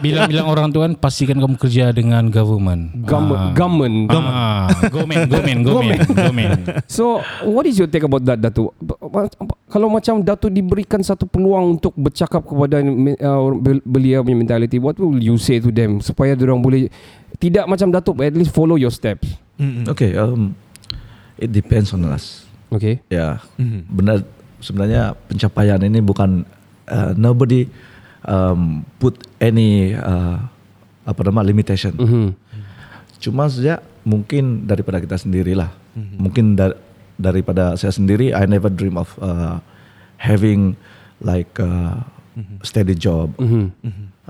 [0.00, 3.04] Bilang-bilang orang tu kan pastikan kamu kerja dengan government.
[3.04, 4.06] government government.
[4.30, 6.50] Ah, gomen, gomen, gomen, gomen.
[6.86, 9.30] So, what is your take about that, ma-
[9.70, 14.94] Kalau macam Datuk diberikan satu peluang untuk bercakap kepada uh, bel- belia punya mentality, what
[14.96, 16.86] will you say to them supaya orang boleh
[17.42, 19.26] tidak macam Datuk, at least follow your steps?
[19.90, 20.54] Okay, um,
[21.36, 22.46] it depends on us.
[22.70, 23.02] Okay.
[23.10, 23.42] Ya,
[23.90, 24.22] benar.
[24.60, 26.44] Sebenarnya pencapaian ini bukan
[26.86, 27.64] uh, nobody
[28.28, 30.36] um, put any uh,
[31.04, 31.96] apa nama limitation.
[31.96, 32.28] Mhm.
[33.20, 35.72] Cuma saja mungkin daripada kita sendirilah.
[35.96, 36.78] Mungkin dar-
[37.20, 39.60] daripada saya sendiri, I never dream of uh,
[40.16, 40.76] having
[41.20, 41.52] like
[42.60, 43.32] a steady job.
[43.38, 43.70] Mhm.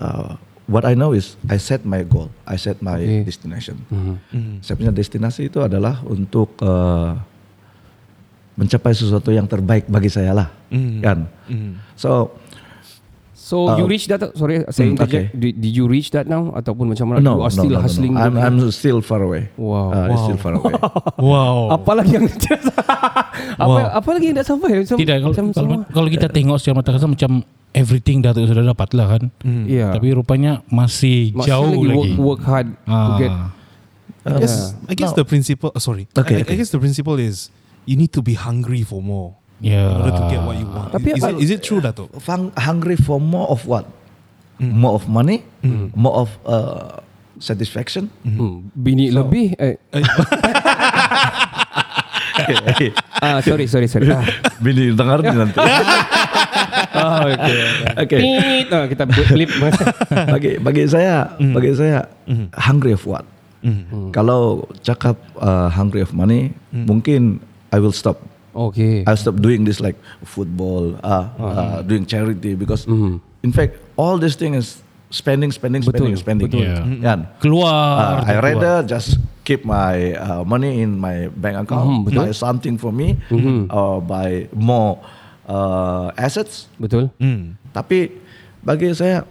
[0.00, 0.34] Uh,
[0.66, 3.22] what I know is I set my goal, I set my Okay.
[3.26, 3.76] destination.
[3.90, 4.62] Mhm.
[4.62, 7.18] Saya punya destinasi itu adalah untuk uh,
[8.54, 10.48] mencapai sesuatu yang terbaik bagi saya lah,
[11.00, 11.24] kan?
[11.96, 12.36] So
[13.50, 14.22] So, Uh, you reach that?
[14.38, 15.26] Sorry, saya hmm, interject.
[15.34, 16.54] Did, did you reach that now?
[16.54, 17.18] Ataupun macam mana?
[17.18, 18.14] no, you are still no, no, hustling?
[18.14, 18.22] no.
[18.22, 19.50] I'm, I'm still far away.
[19.58, 19.90] Wow.
[19.90, 20.70] Uh, it's Still far away.
[21.18, 21.74] Wow.
[21.74, 23.90] apa lagi yang apa, Wow.
[23.90, 24.86] apa lagi yang tak sampai?
[24.86, 25.78] Macam, Tidak, kalau, macam kalau, semua.
[25.90, 27.30] kalau kita tengok secara mata kasar macam
[27.74, 29.22] everything Datuk sudah dapat lah kan.
[29.66, 29.90] Ya.
[29.90, 32.14] Tapi rupanya masih, Masih jauh lagi.
[32.14, 33.18] Work, work hard to Ah.
[33.18, 33.34] get
[34.20, 35.72] I guess, I guess the principle.
[35.74, 36.04] Uh, sorry.
[36.12, 36.54] Okay, I, I okay.
[36.60, 37.48] guess the principle is
[37.88, 40.88] you need to be hungry for more In order to get what you want.
[40.90, 42.08] Tapi is, apa- it, is it true, Dato?
[42.18, 43.84] Fang- hungry for more of what?
[44.60, 45.40] More of money,
[45.96, 47.00] more of uh,
[47.38, 48.12] satisfaction.
[48.20, 49.56] hmm, bini lebih.
[49.56, 49.76] Eh,
[53.20, 54.08] ah, sorry, sorry, sorry.
[54.08, 54.24] Ah,
[54.64, 55.56] Bini dengar ni nanti.
[57.00, 57.56] oh, okay.
[58.04, 58.18] Okay.
[58.20, 58.68] Tit.
[58.68, 59.50] Ah, kita flip.
[60.28, 62.04] bagi bagi saya, bagi saya
[62.56, 63.24] hungry of what?
[64.12, 67.40] Kalau cakap uh, hungry of money, mungkin
[67.72, 68.20] I will stop.
[68.54, 69.04] Okay.
[69.06, 74.34] I'll stop doing this like football, uh, uh, doing charity because in fact all this
[74.36, 76.46] thing is spending, spending, spending, Betul, spending.
[76.50, 76.62] betul.
[76.62, 77.02] Yeah.
[77.02, 77.18] Kan?
[77.42, 78.22] Keluar.
[78.22, 82.92] Uh, I rather just keep my uh, money in my bank account, buy something for
[82.94, 83.18] me,
[83.70, 85.02] or buy more
[85.50, 86.70] uh, assets.
[86.78, 87.10] Betul.
[87.74, 88.14] Tapi
[88.62, 89.26] bagi saya,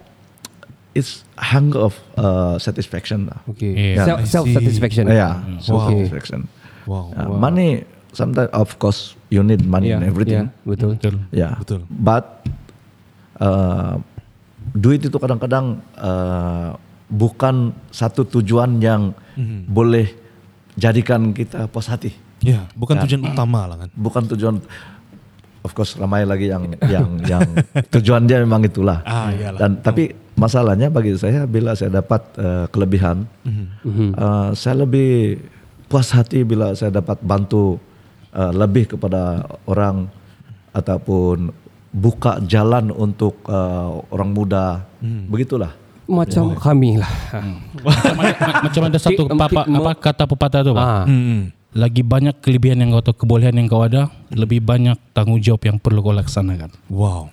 [0.92, 3.40] it's hunger of uh, satisfaction lah.
[3.56, 3.96] Okay.
[3.96, 4.04] Yeah.
[4.04, 5.04] Self, I self satisfaction.
[5.08, 5.60] Yeah, Wow.
[5.64, 6.40] self satisfaction.
[6.84, 7.14] Wow.
[7.16, 10.48] Uh, Money sometimes, of course, you need money Yeah, and everything.
[10.50, 10.90] yeah, betul.
[10.98, 11.14] Betul.
[11.30, 11.50] Ya.
[11.58, 11.80] Betul.
[11.88, 12.44] But
[13.38, 13.98] uh,
[14.74, 16.76] duit itu kadang-kadang uh,
[17.10, 19.14] bukan satu tujuan yang
[19.66, 20.12] boleh
[20.76, 22.12] jadikan kita puas hati.
[22.40, 23.88] Ya, bukan tujuan utama lah kan.
[23.92, 24.56] Bukan tujuan
[25.60, 27.44] of course ramai lagi yang yang yang
[27.98, 29.04] tujuan dia memang itulah.
[29.04, 29.58] Ah, iyalah.
[29.60, 33.28] Dan tapi masalahnya bagi saya bila saya dapat uh, kelebihan
[34.16, 35.36] uh, saya lebih
[35.84, 37.76] puas hati bila saya dapat bantu
[38.34, 40.06] uh, lebih kepada orang
[40.70, 41.50] ataupun
[41.90, 44.86] buka jalan untuk uh, orang muda.
[45.02, 45.74] Begitulah.
[46.10, 47.10] Macam kami lah.
[47.86, 50.82] macam, ada, ma- macam ada satu papa, mungkin- apa kata pepatah tu Pak.
[50.82, 51.04] Ah.
[51.70, 56.00] Lagi banyak kelebihan yang kau tahu, kebolehan yang kau ada, lebih banyak tanggungjawab yang perlu
[56.00, 56.70] kau laksanakan.
[56.86, 57.30] Wow.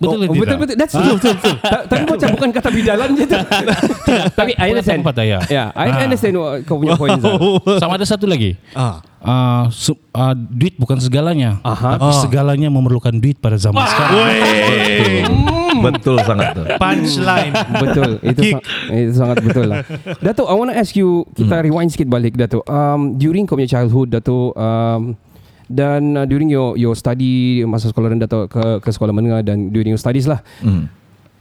[0.00, 0.76] Betul Oh, betul betul.
[0.80, 1.12] That's true.
[1.12, 1.54] betul, betul.
[1.60, 3.36] Ta- Tapi macam bukan kata bidalan je tu.
[4.40, 5.04] Tapi I understand.
[5.04, 5.40] Pepatah, ya.
[5.52, 7.20] Yeah, I understand what kau punya point.
[7.84, 8.56] Sama ada satu lagi.
[8.72, 9.04] Ah.
[9.20, 12.00] Uh, su- uh, duit bukan segalanya, Aha.
[12.00, 14.16] tapi segalanya memerlukan duit pada zaman sekarang.
[15.80, 16.64] Betul sangat tuh.
[16.76, 17.52] Punchline.
[17.76, 18.10] betul.
[18.22, 18.54] Itu Kick.
[18.56, 19.84] sa- itu sangat betul lah.
[20.18, 22.64] Datuk, I want to ask you, kita rewind sikit balik Datuk.
[22.64, 25.12] Um, during kau punya childhood Datuk, um,
[25.70, 29.70] dan uh, during your your study masa sekolah rendah atau ke ke sekolah menengah dan
[29.70, 30.42] during your studies lah.
[30.58, 30.90] Hmm.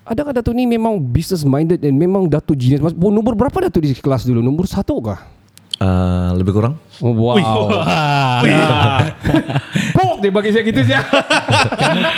[0.09, 2.81] Adakah Datuk ni memang business minded dan memang Datuk genius?
[2.81, 4.41] Mas, nombor berapa Datuk di kelas dulu?
[4.41, 5.21] Nombor satu kah?
[5.79, 6.75] Uh, lebih kurang.
[6.99, 7.37] Oh, wow.
[9.95, 11.05] Pok dia bagi saya gitu saja.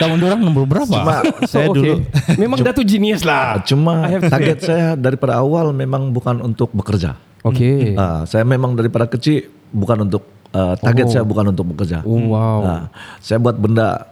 [0.02, 0.90] kamu, orang nombor berapa?
[0.90, 1.22] Cuma
[1.52, 1.78] saya okay.
[1.78, 1.94] dulu
[2.40, 3.60] Memang Datuk genius lah.
[3.68, 7.20] cuma have to target saya daripada awal memang bukan untuk bekerja.
[7.44, 7.94] Okay.
[8.00, 11.12] Ah, saya memang daripada kecil bukan untuk uh, target Oh.
[11.12, 12.04] saya bukan untuk bekerja.
[12.04, 12.60] Oh, wow.
[12.62, 12.84] Ah,
[13.18, 14.08] saya buat benda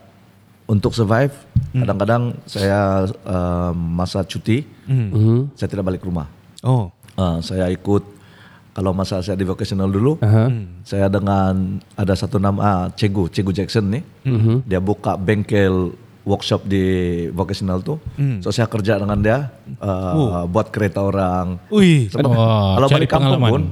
[0.66, 1.34] untuk survive.
[1.70, 5.54] Kadang-kadang saya uh, masa cuti Mhm.
[5.54, 6.26] saya tidak balik rumah.
[6.60, 6.90] Oh.
[7.14, 8.02] Ah, saya ikut
[8.70, 10.46] kalau masa saya di vocational dulu, Aha.
[10.82, 14.02] saya dengan ada satu nama ah, Cegu, Cegu Jackson nih.
[14.64, 16.84] Dia buka bengkel workshop di
[17.30, 17.96] vocational tuh.
[18.40, 21.56] So saya kerja dengan dia uh, buat kereta orang.
[21.68, 22.08] Wih.
[22.08, 23.50] Sebab Wah, kalau balik kampung pengalaman.
[23.50, 23.62] pun,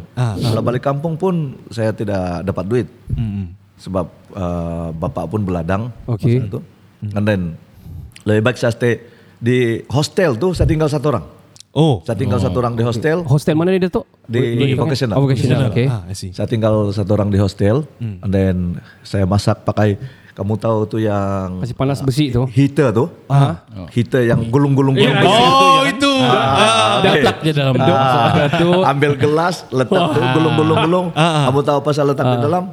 [0.40, 1.34] kalau balik kampung pun
[1.68, 2.88] saya tidak dapat duit.
[3.78, 6.42] Sebab uh, bapak pun beladang Okay.
[6.42, 6.60] masa itu.
[7.14, 7.40] And then
[8.24, 8.98] lebih baik saya stay
[9.38, 11.24] di hostel tuh saya tinggal satu orang.
[11.70, 12.02] Oh.
[12.02, 14.02] Saya tinggal satu orang di hostel Hostel mana ni Datuk?
[14.26, 15.14] di vocational.
[15.14, 15.70] Oh, vocational.
[15.70, 15.86] Okay.
[15.86, 16.02] Ah.
[16.10, 18.18] Saya tinggal satu orang di hostel, Hmm.
[18.18, 18.56] and then
[19.00, 19.94] saya masak pakai
[20.38, 22.46] kamu tahu tuh yang Masih panas besi tu.
[22.48, 23.10] heater tuh,
[23.90, 24.94] heater yang gulung-gulung.
[24.94, 25.26] Ya, gulung.
[25.26, 26.12] Oh, itu.
[26.22, 27.10] Ah, Dah okay.
[27.18, 28.54] letak je dalam Ah,
[28.88, 31.10] ambil gelas, letak tuh gulung-gulung-gulung.
[31.12, 32.70] Ah, Kamu tahu apa saya letak di dalam?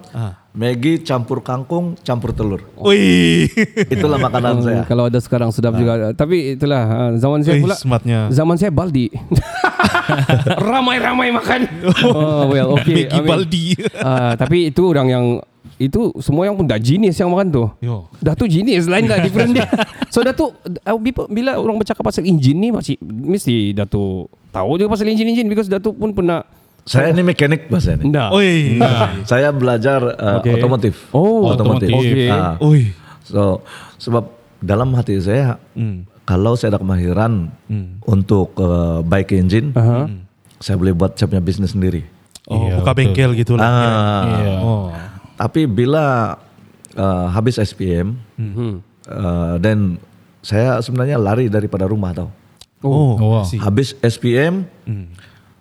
[0.55, 2.63] Maggi campur kangkung, campur telur.
[2.79, 3.51] Wih.
[3.91, 4.81] Itulah makanan saya.
[4.81, 6.13] Hmm, kalau ada sekarang sedap juga.
[6.13, 7.75] Tapi itulah ah, zaman saya pula.
[7.75, 8.29] smartnya.
[8.29, 9.11] Zaman saya baldi.
[10.61, 11.61] Ramai-ramai makan.
[12.05, 13.03] Oh well, okay.
[13.03, 13.65] Maggi baldi.
[13.97, 15.25] Ah, tapi itu orang yang
[15.77, 17.65] itu semua yang pun dah genius yang makan tu.
[17.79, 18.07] Yo.
[18.17, 19.67] Dah tu genius lain dah different dia.
[20.07, 24.77] So dah tu uh, bila- orang bercakap pasal enjin ni masih mesti dah tu tahu
[24.77, 26.47] juga pasal enjin-enjin because dah tu pun pernah
[26.81, 28.07] Saya ini mekanik bahasa ini.
[28.07, 28.29] Nah.
[28.31, 28.77] Oi.
[29.25, 30.53] Saya belajar uh, Okay.
[30.53, 31.09] otomotif.
[31.11, 31.91] Oh, otomotif.
[32.29, 32.55] Ah.
[32.59, 32.93] Oi.
[33.23, 33.59] So
[33.97, 36.05] sebab dalam hati saya Hmm.
[36.23, 37.51] kalau saya ada kemahiran
[38.01, 40.07] untuk uh, bike engine, Aha.
[40.57, 42.05] saya boleh buat saya punya bisnis sendiri.
[42.45, 42.97] Oh, Iya, buka betul.
[43.01, 43.65] bengkel gitu lah.
[43.65, 44.23] Ah.
[44.31, 44.53] Iya.
[44.61, 44.85] Oh.
[45.35, 46.35] Tapi bila
[46.93, 49.99] uh, habis SPM, uh, dan
[50.39, 52.29] saya sebenarnya lari daripada rumah tau.
[52.79, 53.41] Oh, Oh, wow.
[53.41, 53.57] I see.
[53.57, 54.69] Habis SPM,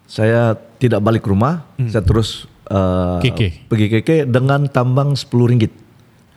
[0.04, 3.66] saya tidak balik rumah, saya terus uh, KK.
[3.66, 5.72] pergi KK dengan tambang 10 ringgit.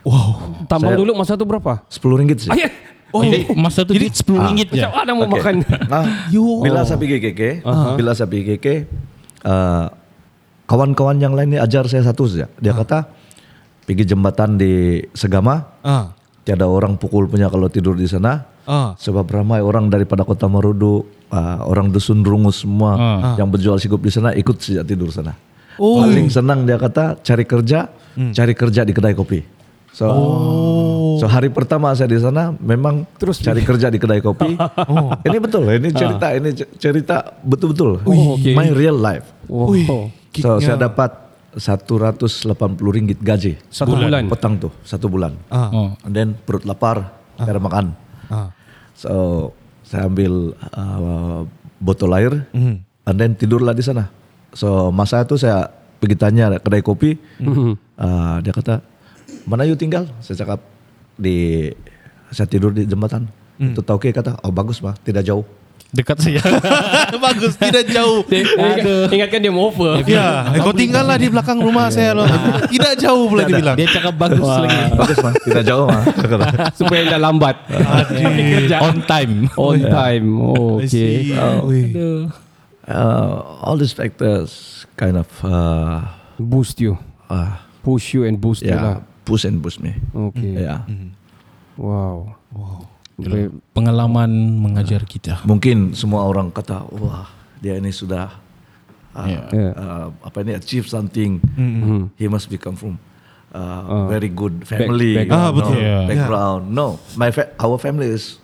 [0.02, 0.63] Wow.
[0.65, 1.84] Tambang Saya- dulu masa tu berapa?
[1.86, 2.50] 10 ringgit sih.
[2.50, 2.71] Ayah.
[3.08, 4.80] Oh, jadi masa tu jadi 10 ringgit je.
[4.80, 5.54] Macam mana mau makan?
[5.88, 6.04] Nah,
[6.60, 7.41] bila saya pergi KK,
[7.95, 8.67] bila saya pergi KK,
[9.43, 9.86] uh,
[10.65, 12.47] kawan-kawan yang lain ini ajar saya satu saja.
[12.58, 13.08] Dia kata,
[13.88, 16.12] pergi jembatan di Segama, Ah.
[16.43, 18.43] tiada orang pukul punya kalau tidur di sana.
[18.67, 18.91] Ah.
[19.00, 23.00] Sebab ramai orang daripada kota Marudu, uh, orang dusun rungus semua
[23.39, 25.32] yang berjual sikup di sana ikut sejak tidur sana.
[25.80, 27.88] Paling senang dia kata cari kerja,
[28.36, 29.39] cari kerja di kedai kopi.
[29.95, 30.06] So,
[31.17, 34.54] so hari pertama saya di sana memang terus cari kerja di kedai kopi.
[35.28, 38.06] Ini betul, ini cerita, ini cerita betul-betul.
[38.06, 38.54] Oh, okay.
[38.54, 39.26] My real life.
[39.47, 40.12] Wow.
[40.38, 41.27] So saya dapat
[41.58, 42.38] 180
[42.93, 43.58] ringgit gaji.
[43.67, 44.30] Satu bulan.
[44.30, 45.34] Petang tuh, satu bulan.
[45.50, 45.70] Ah.
[45.74, 45.89] Oh.
[46.06, 47.98] And then perut lapar, cara makan.
[48.30, 48.54] Ah.
[48.93, 49.12] So
[49.82, 51.46] saya ambil uh,
[51.82, 52.76] botol air, Mhm.
[53.10, 54.10] and then tidurlah di sana.
[54.54, 57.74] So masa itu saya pergi tanya kedai kopi, Mhm.
[57.98, 58.82] uh, dia kata
[59.50, 60.06] mana you tinggal?
[60.22, 60.60] Saya cakap
[61.17, 61.70] di
[62.30, 63.30] saya tidur di jembatan.
[63.58, 63.74] Mhm.
[63.74, 65.46] Itu tahu kata, oh bagus mah, tidak jauh.
[65.88, 66.43] Dekat saja.
[67.26, 68.19] Bagus, tidak jauh.
[68.28, 70.04] Ingat, ingatkan dia mau offer.
[70.04, 72.28] Ya, kau tinggallah di belakang rumah saya loh.
[72.67, 73.76] Tidak jauh pula dia bilang.
[73.80, 74.76] Dia cakap bagus lagi.
[74.93, 76.04] bagus mah, tidak jauh mah.
[76.80, 77.56] Supaya tidak lambat.
[78.84, 79.32] On time.
[79.56, 80.26] On time.
[80.43, 81.32] Oh, okay.
[81.63, 81.82] Oi.
[82.88, 86.04] Uh, all these factors kind of uh,
[86.39, 86.95] Boost you.
[87.28, 89.00] uh, Push you and boost you lah.
[89.00, 89.95] yeah, push and push me.
[90.12, 90.60] Okay.
[90.60, 90.84] Yeah.
[91.80, 92.36] Wow.
[93.74, 95.42] Pengalaman mengajar kita.
[95.42, 97.26] Mungkin semua orang kata, wah
[97.58, 98.30] dia ini sudah
[99.12, 99.46] uh, Yeah.
[99.50, 99.74] Yeah.
[99.74, 101.42] uh, apa ini achieve something.
[102.14, 103.02] He must become from
[103.50, 104.94] uh, very good background.
[104.94, 105.12] family.
[105.18, 105.76] you Ah, know, betul.
[105.76, 106.06] Yeah.
[106.06, 106.62] Background.
[106.70, 108.38] No, my fa- our family is,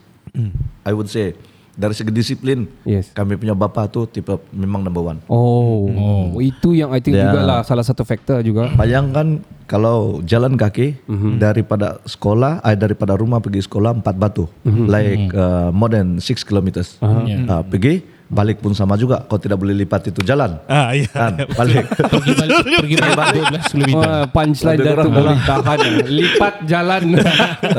[0.82, 1.38] I would say
[1.74, 3.10] dari segi disiplin, Yes.
[3.12, 5.20] kami punya bapa tu tipe memang number one.
[5.26, 5.90] Oh,
[6.38, 8.70] itu yang I think juga lah salah satu faktor juga.
[8.78, 11.02] Bayangkan kalau jalan kaki
[11.38, 14.46] daripada sekolah, eh, daripada rumah pergi sekolah empat batu,
[14.86, 16.98] like uh, more than six kilometers.
[17.02, 19.24] Uh, pergi, balik pun sama juga.
[19.28, 20.60] Kau tidak boleh lipat itu jalan.
[20.66, 21.10] Ah, iya.
[21.10, 21.86] Kan, balik.
[21.92, 23.90] Pergi balik, pergi balik 12 km.
[24.00, 25.80] Wah, punchline Lebih dah tu kurang boleh tahan.
[26.08, 27.04] Lipat jalan.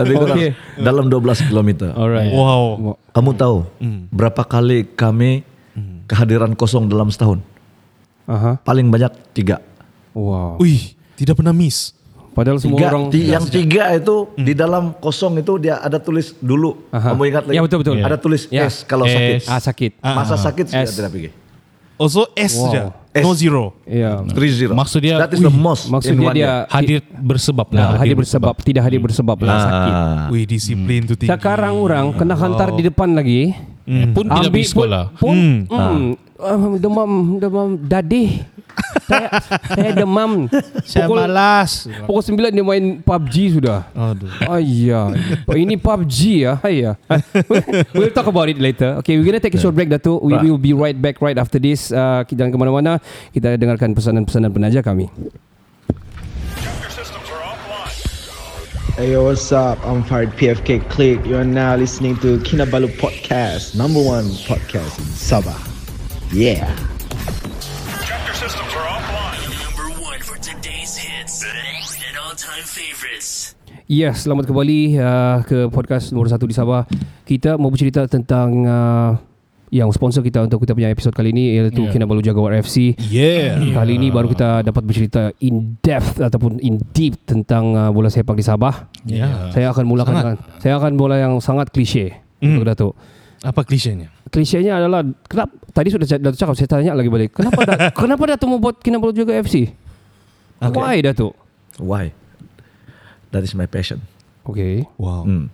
[0.05, 0.51] Lebih kurang okay.
[0.79, 1.89] dalam 12 kilometer.
[1.97, 2.33] Alright.
[2.33, 2.97] Wow.
[3.15, 3.57] Kamu tahu
[4.11, 5.45] berapa kali kami
[6.09, 7.41] kehadiran kosong dalam setahun?
[8.25, 8.57] Aha.
[8.65, 9.61] Paling banyak tiga.
[10.17, 10.57] Wow.
[10.63, 11.93] Wih, tidak pernah miss.
[12.35, 16.35] Padahal semua Tiga, orang ti- yang tiga itu di dalam kosong itu dia ada tulis
[16.37, 16.90] dulu.
[16.90, 17.14] Aha.
[17.14, 17.55] Kamu ingat lagi?
[17.55, 17.97] Ya, betul, betul.
[17.97, 18.66] Ada tulis Ya.
[18.66, 19.14] S kalau S.
[19.14, 19.38] sakit.
[19.47, 19.92] ah sakit.
[20.03, 20.92] Masa sakit sudah S.
[20.92, 21.31] tidak pergi.
[21.94, 22.64] Also S Wow.
[22.66, 22.83] saja.
[23.14, 23.23] S.
[23.23, 23.64] No zero.
[23.87, 24.18] Ya.
[24.27, 24.75] Three zero.
[24.75, 25.87] Maksud dia, That is the most.
[25.87, 26.66] Maksud in dia.
[26.66, 28.03] Hadir bersebab Nah, lah.
[28.03, 29.92] hadir bersebab, tidak hadir bersebab lah sakit.
[29.94, 30.27] Ah.
[30.29, 31.31] Wih, disiplin tu tinggi.
[31.31, 33.55] Sekarang orang kena hantar di depan lagi.
[34.11, 35.14] Pun tidak pergi sekolah.
[35.14, 35.70] Pun,
[36.45, 38.45] hmm, demam demam dadih.
[39.09, 39.29] saya,
[39.71, 40.51] saya demam.
[40.83, 41.87] Saya Pukul, malas.
[42.07, 43.87] pukul 9 dia main PUBG sudah.
[43.95, 44.31] Aduh.
[44.51, 45.15] Ayah,
[45.55, 46.59] ini PUBG ya.
[46.63, 46.95] Ayah.
[47.95, 48.99] we'll talk about it later.
[49.03, 50.19] Okay, we're gonna take a short break, Dato.
[50.23, 51.95] We will be right back right after this.
[51.95, 52.93] Uh, kita jangan ke mana-mana.
[53.31, 55.07] Kita dengarkan pesanan-pesanan penaja kami.
[58.95, 59.83] Hey yo, what's up?
[59.83, 61.19] I'm Farid PFK Click.
[61.27, 65.74] You're now listening to Kinabalu Podcast, number one podcast in Sabah.
[66.33, 66.65] Yeah.
[68.41, 73.53] Number one for today's hits and all-time favorites.
[73.85, 76.89] Ya, selamat kembali uh, ke podcast nombor satu di Sabah.
[77.29, 79.21] Kita mau bercerita tentang uh,
[79.69, 81.93] yang sponsor kita untuk kita punya episod kali ini iaitu yeah.
[81.93, 82.97] Kinabalu Jaguar FC.
[83.13, 83.61] Yeah.
[83.77, 88.39] Kali ini baru kita dapat bercerita in depth ataupun in deep tentang uh, bola sepak
[88.39, 88.89] di Sabah.
[89.05, 89.53] Ya.
[89.53, 92.17] Saya akan mulakan dengan saya akan bola yang sangat klise.
[92.41, 92.57] Hmm.
[92.57, 92.95] Untuk Datuk.
[93.45, 94.09] Apa klisenya?
[94.33, 97.37] Klisenya adalah kenapa tadi sudah Datuk cakap saya tanya lagi balik.
[97.37, 99.69] Kenapa da, kenapa Datuk membuat Kinabalu Jaguar FC?
[100.63, 100.81] Okay.
[100.81, 101.35] Why Datuk?
[101.77, 102.15] Why?
[103.35, 104.01] That is my passion.
[104.47, 104.87] Okay.
[104.97, 105.27] Wow.
[105.27, 105.51] Hmm.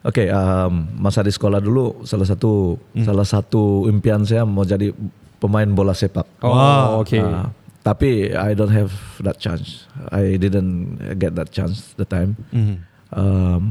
[0.00, 4.96] Oke, okay, um, masa di sekolah dulu salah satu salah satu impian saya mau jadi
[5.36, 6.24] pemain bola sepak.
[6.40, 7.20] Oh, okay.
[7.20, 7.52] Uh,
[7.84, 9.84] tapi I don't have that chance.
[10.08, 12.32] I didn't get that chance the time.
[12.48, 12.76] Mhm.
[13.12, 13.62] Um,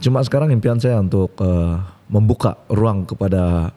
[0.00, 3.72] cuma sekarang impian saya untuk uh, membuka ruang kepada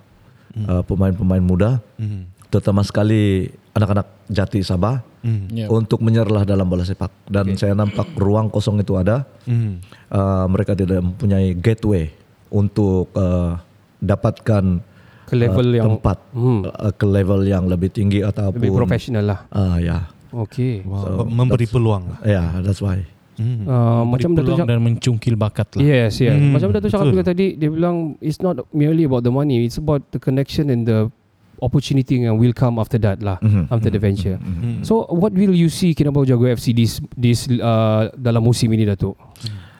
[0.56, 2.52] uh, pemain-pemain muda, Mhm.
[2.52, 5.46] terutama sekali anak-anak jati Sabah Mhm.
[5.52, 5.66] Ya.
[5.68, 7.12] untuk menyerlah dalam bola sepak.
[7.26, 9.24] Dan saya nampak ruang kosong itu ada.
[9.48, 9.74] Mhm.
[10.08, 12.12] Uh, mereka tidak mempunyai gateway
[12.48, 13.56] untuk uh,
[13.98, 14.80] dapatkan
[15.26, 16.62] Ke level uh, yang tempat Hmm.
[16.64, 19.40] uh, ke level yang lebih tinggi ataupun lebih profesional lah.
[19.50, 20.84] Ah ya, Okay.
[20.84, 21.24] Wow.
[21.26, 22.20] memberi peluang lah.
[22.22, 23.02] ya, that's why.
[23.36, 23.68] Mhm.
[23.68, 25.82] Uh, macam Datuk peluang cakap dan mencungkil bakat lah.
[25.84, 26.36] Yes, yes.
[26.36, 29.76] Hmm, Macam Datuk cakap juga tadi, dia bilang it's not merely about the money, it's
[29.76, 31.12] about the connection and the
[31.60, 34.38] opportunity yang will come after that lah, Mhm, after the mhm, venture.
[34.40, 34.84] Mhm.
[34.84, 39.16] So, what will you see Kinabalu Jaguar FC this this uh, dalam musim ini Datuk?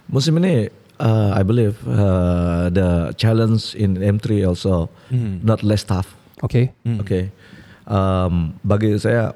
[0.08, 5.44] Musim ini, uh, I believe uh, the challenge in M3 also Mhm.
[5.44, 6.16] not less tough.
[6.44, 6.72] Okay.
[6.84, 7.00] Mhm.
[7.04, 7.24] Okay,
[7.88, 9.32] um, bagi saya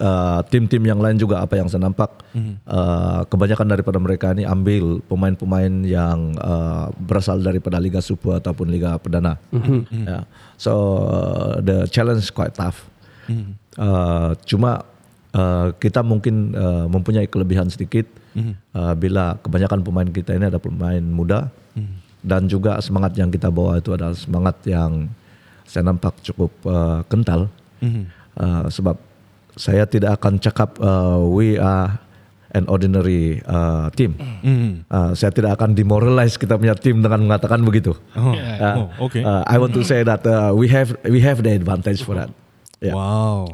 [0.00, 2.54] uh, tim-tim yang lain juga apa yang saya nampak, Mhm.
[2.66, 8.98] uh, kebanyakan daripada mereka ini ambil pemain-pemain yang uh, berasal daripada Liga Super ataupun Liga
[8.98, 9.38] Perdana.
[9.90, 10.26] Yeah.
[10.58, 10.72] So
[11.06, 12.86] uh, the challenge is quite tough.
[13.30, 13.54] Mhm.
[13.74, 14.82] Uh, cuma
[15.34, 18.54] uh, kita mungkin uh, mempunyai kelebihan sedikit Mhm.
[18.74, 21.94] uh, bila kebanyakan pemain kita ini ada pemain muda Mhm.
[22.22, 25.06] dan juga semangat yang kita bawa itu adalah semangat yang
[25.64, 27.46] saya nampak cukup uh, kental
[27.82, 28.04] Mhm.
[28.36, 28.94] uh, sebab
[29.54, 31.98] saya tidak akan cakap uh, we are
[32.54, 34.14] an ordinary uh, team.
[34.14, 34.86] Mhm.
[34.86, 37.98] Uh, saya tidak akan demoralize kita punya tim dengan mengatakan begitu.
[38.14, 38.30] Oh.
[38.30, 39.26] Uh, Oh, okay.
[39.26, 42.30] uh, I want to say that uh, we have we have the advantage for that.
[42.78, 42.94] Yeah.
[42.94, 43.50] Wow.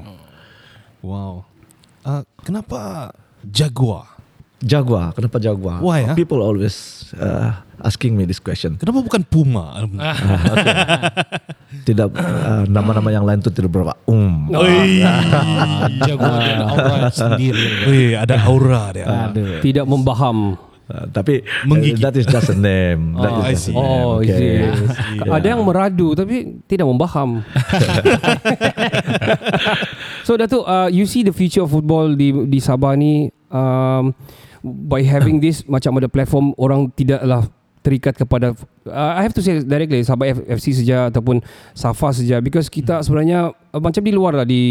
[1.00, 1.32] Wow.
[2.04, 3.12] Uh, kenapa
[3.48, 4.19] Jaguar?
[4.60, 5.80] Jaguar, kenapa Jaguar?
[5.80, 6.12] Why?
[6.12, 8.76] People always uh, asking me this question.
[8.76, 9.72] Kenapa bukan Puma?
[11.88, 14.52] Tidak uh, nama-nama yang lain itu tidak berapa um.
[14.52, 15.00] Oi.
[16.08, 17.64] Jaguar dia ada aura sendiri.
[17.88, 19.06] Wih, ada aura dia.
[19.64, 20.60] Tidak membaham.
[20.90, 22.02] Uh, tapi Menggigit.
[22.02, 23.14] uh, that is just a name.
[23.16, 23.72] That Oh, I is just see.
[23.72, 23.80] name.
[23.80, 24.66] Oh, okay.
[24.66, 24.76] yes.
[25.22, 27.46] Ada yang meradu tapi tidak membaham.
[30.26, 34.10] so Datuk, uh, you see the future of football di di Sabah ni um,
[34.64, 37.48] by having this macam ada platform orang tidaklah
[37.80, 38.52] terikat kepada
[38.84, 41.40] uh, I have to say directly Sabah F- FC saja ataupun
[41.72, 44.62] Safa saja because kita sebenarnya uh, macam di luar lah di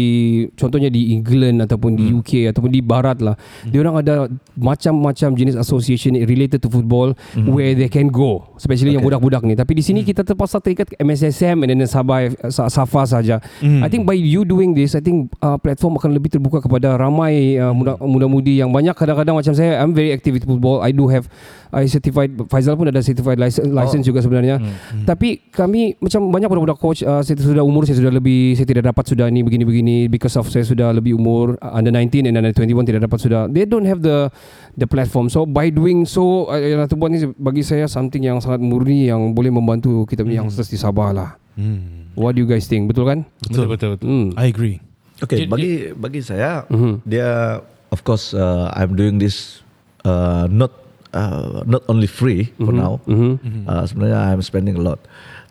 [0.54, 5.56] contohnya di England ataupun di UK ataupun di barat lah dia orang ada macam-macam jenis
[5.56, 9.54] association related to football where they can go especially yang budak-budak ni.
[9.54, 13.40] Tapi di sini kita terpaksa terikat ke MSSM and then Sabah Sa- Safa saja.
[13.60, 17.56] I think by you doing this I think uh, platform akan lebih terbuka kepada ramai
[17.56, 20.80] uh, muda, muda-mudi yang banyak kadang-kadang macam saya I'm very active with football.
[20.80, 21.26] I do have
[21.70, 24.60] I certified Faizal pun ada certified license, license juga sebenarnya
[25.02, 28.84] tapi kami macam banyak budak-budak coach uh, saya sudah umur saya sudah lebih saya tidak
[28.86, 32.50] dapat sudah ni begini-begini because of saya sudah lebih umur uh, under 19 and under
[32.50, 34.28] 21 tidak dapat sudah they don't have the
[34.74, 38.38] the platform so by doing so uh, yang Datuk buat ni bagi saya something yang
[38.38, 42.08] sangat murni yang boleh membantu kita punya youngsters di Sabah lah Hmm.
[42.14, 43.88] what do you guys think betul kan Betul betul.
[43.92, 44.06] betul.
[44.06, 44.26] hmm.
[44.34, 44.78] I agree.
[45.20, 47.04] Okay, bagi bagi saya Mhm.
[47.04, 47.60] dia
[47.90, 49.60] of course uh, I'm doing this
[50.02, 50.72] uh, not
[51.12, 52.98] uh, not only free for now.
[53.04, 53.38] Mhm.
[53.64, 55.00] Uh, sebenarnya I'm spending a lot.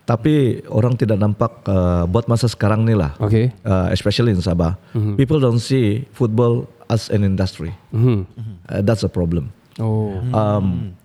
[0.04, 3.14] Tapi orang tidak nampak uh, buat masa sekarang ni lah.
[3.22, 4.74] okay Uh, especially in Sabah,
[5.16, 7.70] people don't see football as an industry.
[7.94, 8.26] Mhm.
[8.66, 9.54] Uh, that's a problem.
[9.78, 10.98] oh Um,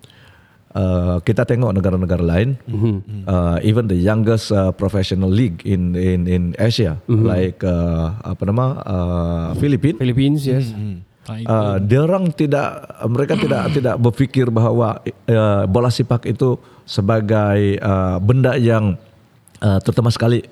[0.73, 2.95] uh, kita tengok negara-negara lain, Mhm.
[3.23, 8.65] uh, even the youngest uh, professional league in in in Asia, like uh, apa nama
[8.81, 10.01] uh, Philippines.
[10.01, 11.05] Philippines yes itu.
[11.25, 18.21] Uh, dia orang tidak mereka tidak tidak berfikir bahawa uh, bola sepak itu sebagai uh,
[18.21, 18.93] benda yang
[19.59, 20.45] uh, terutama sekali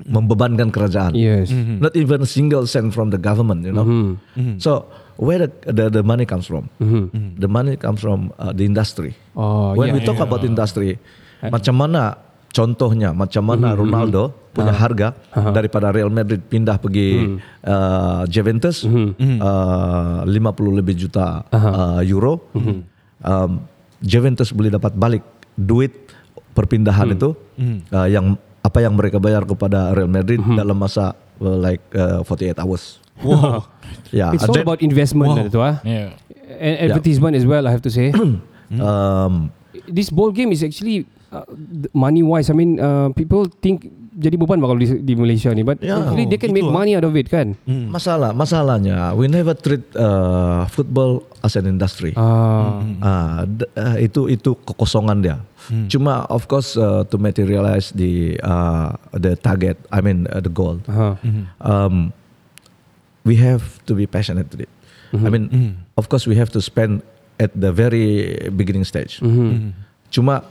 [0.00, 1.12] membebankan kerajaan.
[1.12, 1.52] yes.
[1.52, 4.16] Not even a single cent from the government, you know.
[4.56, 4.88] So
[5.20, 6.72] where the, the the money comes from?
[7.36, 9.12] The money comes from uh, the industry.
[9.36, 10.96] oh When yeah we talk about industry,
[11.44, 12.16] macam mana
[12.48, 15.08] contohnya, macam mana Ronaldo punya harga
[15.54, 22.50] daripada Real Madrid pindah pergi uh, Juventus uh, 50 lebih juta uh, euro.
[23.22, 23.62] um,
[24.00, 25.24] Juventus boleh dapat balik
[25.54, 25.92] duit
[26.56, 27.36] perpindahan itu
[27.92, 32.60] uh, yang apa yang mereka bayar kepada Real Madrid dalam masa uh, like uh, 48
[32.60, 32.98] hours.
[33.20, 33.64] Wow.
[34.14, 35.44] Yeah, It's all then, about investment Wow.
[35.44, 35.50] wow.
[35.50, 35.76] tu ah.
[35.82, 36.14] Yeah.
[36.46, 38.10] And advertisement as well I have to say.
[38.78, 39.50] um,
[39.90, 41.42] This ball game is actually uh,
[41.90, 43.90] money wise I mean uh, people think
[44.20, 45.96] jadi beban kalau di, di Malaysia ni but Ya.
[45.96, 46.76] actually they can make Gitu ah.
[46.76, 47.56] money out of it kan.
[47.66, 52.12] masalah masalahnya we never treat uh, football as an industry.
[52.14, 52.84] Ah.
[53.00, 55.36] Ah, d- ah, itu itu kekosongan dia.
[55.86, 60.82] Cuma of course uh, to materialize the uh, the target, I mean uh, the goal.
[60.84, 61.16] Aha.
[61.58, 62.12] Um,
[63.22, 64.72] we have to be passionate with it.
[65.10, 65.50] I mean,
[65.94, 67.02] of course we have to spend
[67.38, 69.18] at the very beginning stage.
[70.08, 70.42] Cuma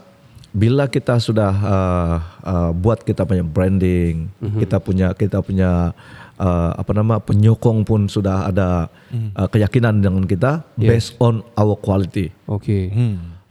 [0.50, 4.26] bila kita sudah uh, uh, buat kita punya branding,
[4.58, 5.94] kita punya kita punya
[6.42, 8.90] uh, apa nama penyokong pun sudah ada
[9.38, 10.96] uh, keyakinan dengan kita Yeah.
[10.96, 12.32] based on our quality.
[12.48, 12.90] Okay.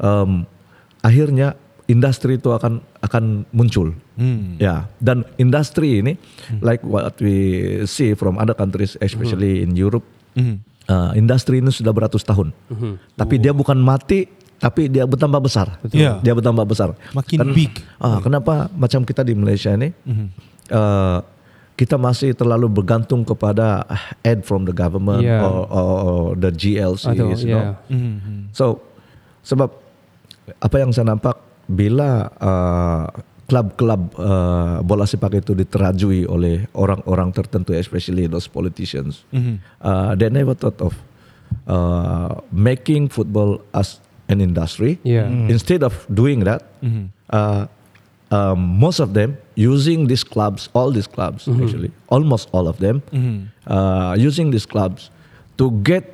[0.02, 0.44] Um,
[1.06, 1.56] akhirnya
[1.88, 3.96] industri itu akan akan muncul.
[4.60, 6.20] Ya, dan industri ini
[6.60, 10.04] like what we see from other countries especially in Europe.
[10.90, 12.52] uh, industri ini sudah beratus tahun.
[13.16, 14.26] Tapi dia bukan mati
[14.60, 15.80] tapi dia bertambah besar.
[15.90, 16.20] Ya.
[16.20, 16.92] Dia bertambah besar.
[17.16, 17.72] Makin big.
[17.96, 19.96] Ah, kenapa macam kita di Malaysia ini
[20.70, 21.24] uh,
[21.80, 23.88] kita masih terlalu bergantung kepada
[24.20, 25.48] aid from the government Yeah.
[25.48, 27.80] or, or, or the GLCs, Atau, you know.
[27.88, 28.52] yeah.
[28.52, 28.84] So
[29.48, 29.72] sebab
[30.60, 31.40] apa yang saya nampak
[31.72, 33.08] bila uh,
[33.48, 39.26] klub-klub uh, bola sepak itu diterajui oleh orang-orang tertentu especially those politicians
[39.82, 40.94] uh, they never thought of
[41.66, 43.98] uh, making football as
[44.30, 45.28] an industry Yeah.
[45.50, 46.62] instead of doing that
[47.34, 47.66] uh,
[48.30, 53.02] um, most of them using these clubs all these clubs actually almost all of them
[53.66, 55.10] uh, using these clubs
[55.58, 56.06] to get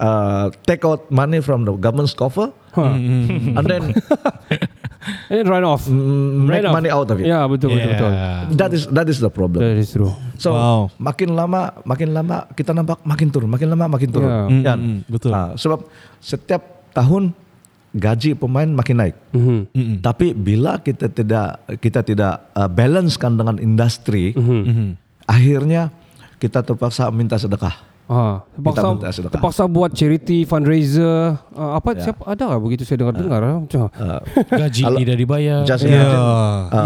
[0.00, 2.52] uh, take out money from the government's coffer
[3.58, 3.82] and then
[5.32, 5.88] And then run off.
[5.88, 6.76] mm, make Run off.
[6.76, 7.24] money out of it.
[7.24, 8.12] Ya betul betul betul.
[8.52, 9.64] That is that is the problem.
[9.64, 10.12] That is true.
[10.36, 10.92] So Wow.
[11.00, 14.28] makin lama makin lama kita nampak makin turun, makin lama makin turun.
[14.28, 14.44] Ya.
[14.60, 14.78] Kan?
[14.78, 15.32] Mm, mm, betul.
[15.32, 15.88] Ah, sebab
[16.20, 17.32] setiap tahun
[17.90, 19.16] gaji pemain makin naik.
[19.32, 19.98] Mhm.
[19.98, 24.30] Tapi bila kita tidak kita tidak uh, balancekan dengan industri,
[25.24, 25.90] akhirnya
[26.36, 27.88] kita terpaksa minta sedekah.
[28.06, 29.32] Ah, terpaksa, minta sedekah.
[29.32, 31.38] terpaksa buat charity fundraiser.
[31.52, 32.10] Ah, apa Ya.
[32.10, 33.86] siapa ada lah begitu saya dengar-dengar ah, macam.
[33.88, 34.18] Uh,
[34.60, 35.58] Gaji tidak dibayar.
[35.62, 35.94] just Ya.
[35.94, 36.26] imagine,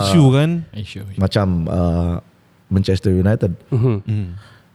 [0.03, 0.51] Isu kan.
[0.75, 1.01] Isu.
[1.17, 2.15] macam uh,
[2.67, 3.97] Manchester United, Mhm.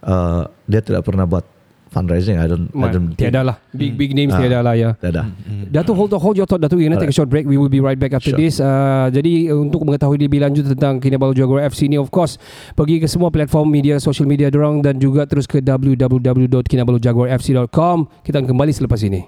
[0.01, 1.45] uh, dia tidak pernah buat
[1.89, 2.37] fundraising.
[2.37, 3.13] I don't, I Ma- don't.
[3.13, 3.57] Tiada lah.
[3.73, 4.39] Big big names Ah.
[4.39, 4.93] tiada lah ya.
[4.95, 5.25] Tiada.
[5.69, 7.79] Datuk hold hold your thought Datuk we're gonna take a short break we will be
[7.79, 8.37] right back after Sure.
[8.37, 12.37] this uh, jadi uh, untuk mengetahui lebih lanjut tentang Kinabalu Jaguar FC ni of course
[12.73, 18.47] pergi ke semua platform media social media dorang dan juga terus ke www.kinabalujaguarfc.com kita akan
[18.49, 19.25] kembali selepas ini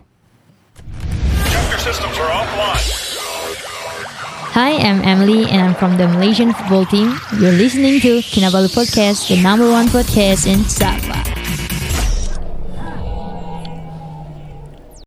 [4.51, 7.15] Hi, I'm Emily and I'm from the Malaysian football team.
[7.39, 11.30] You're listening to Kinabalu Podcast, the number one podcast in Sabah.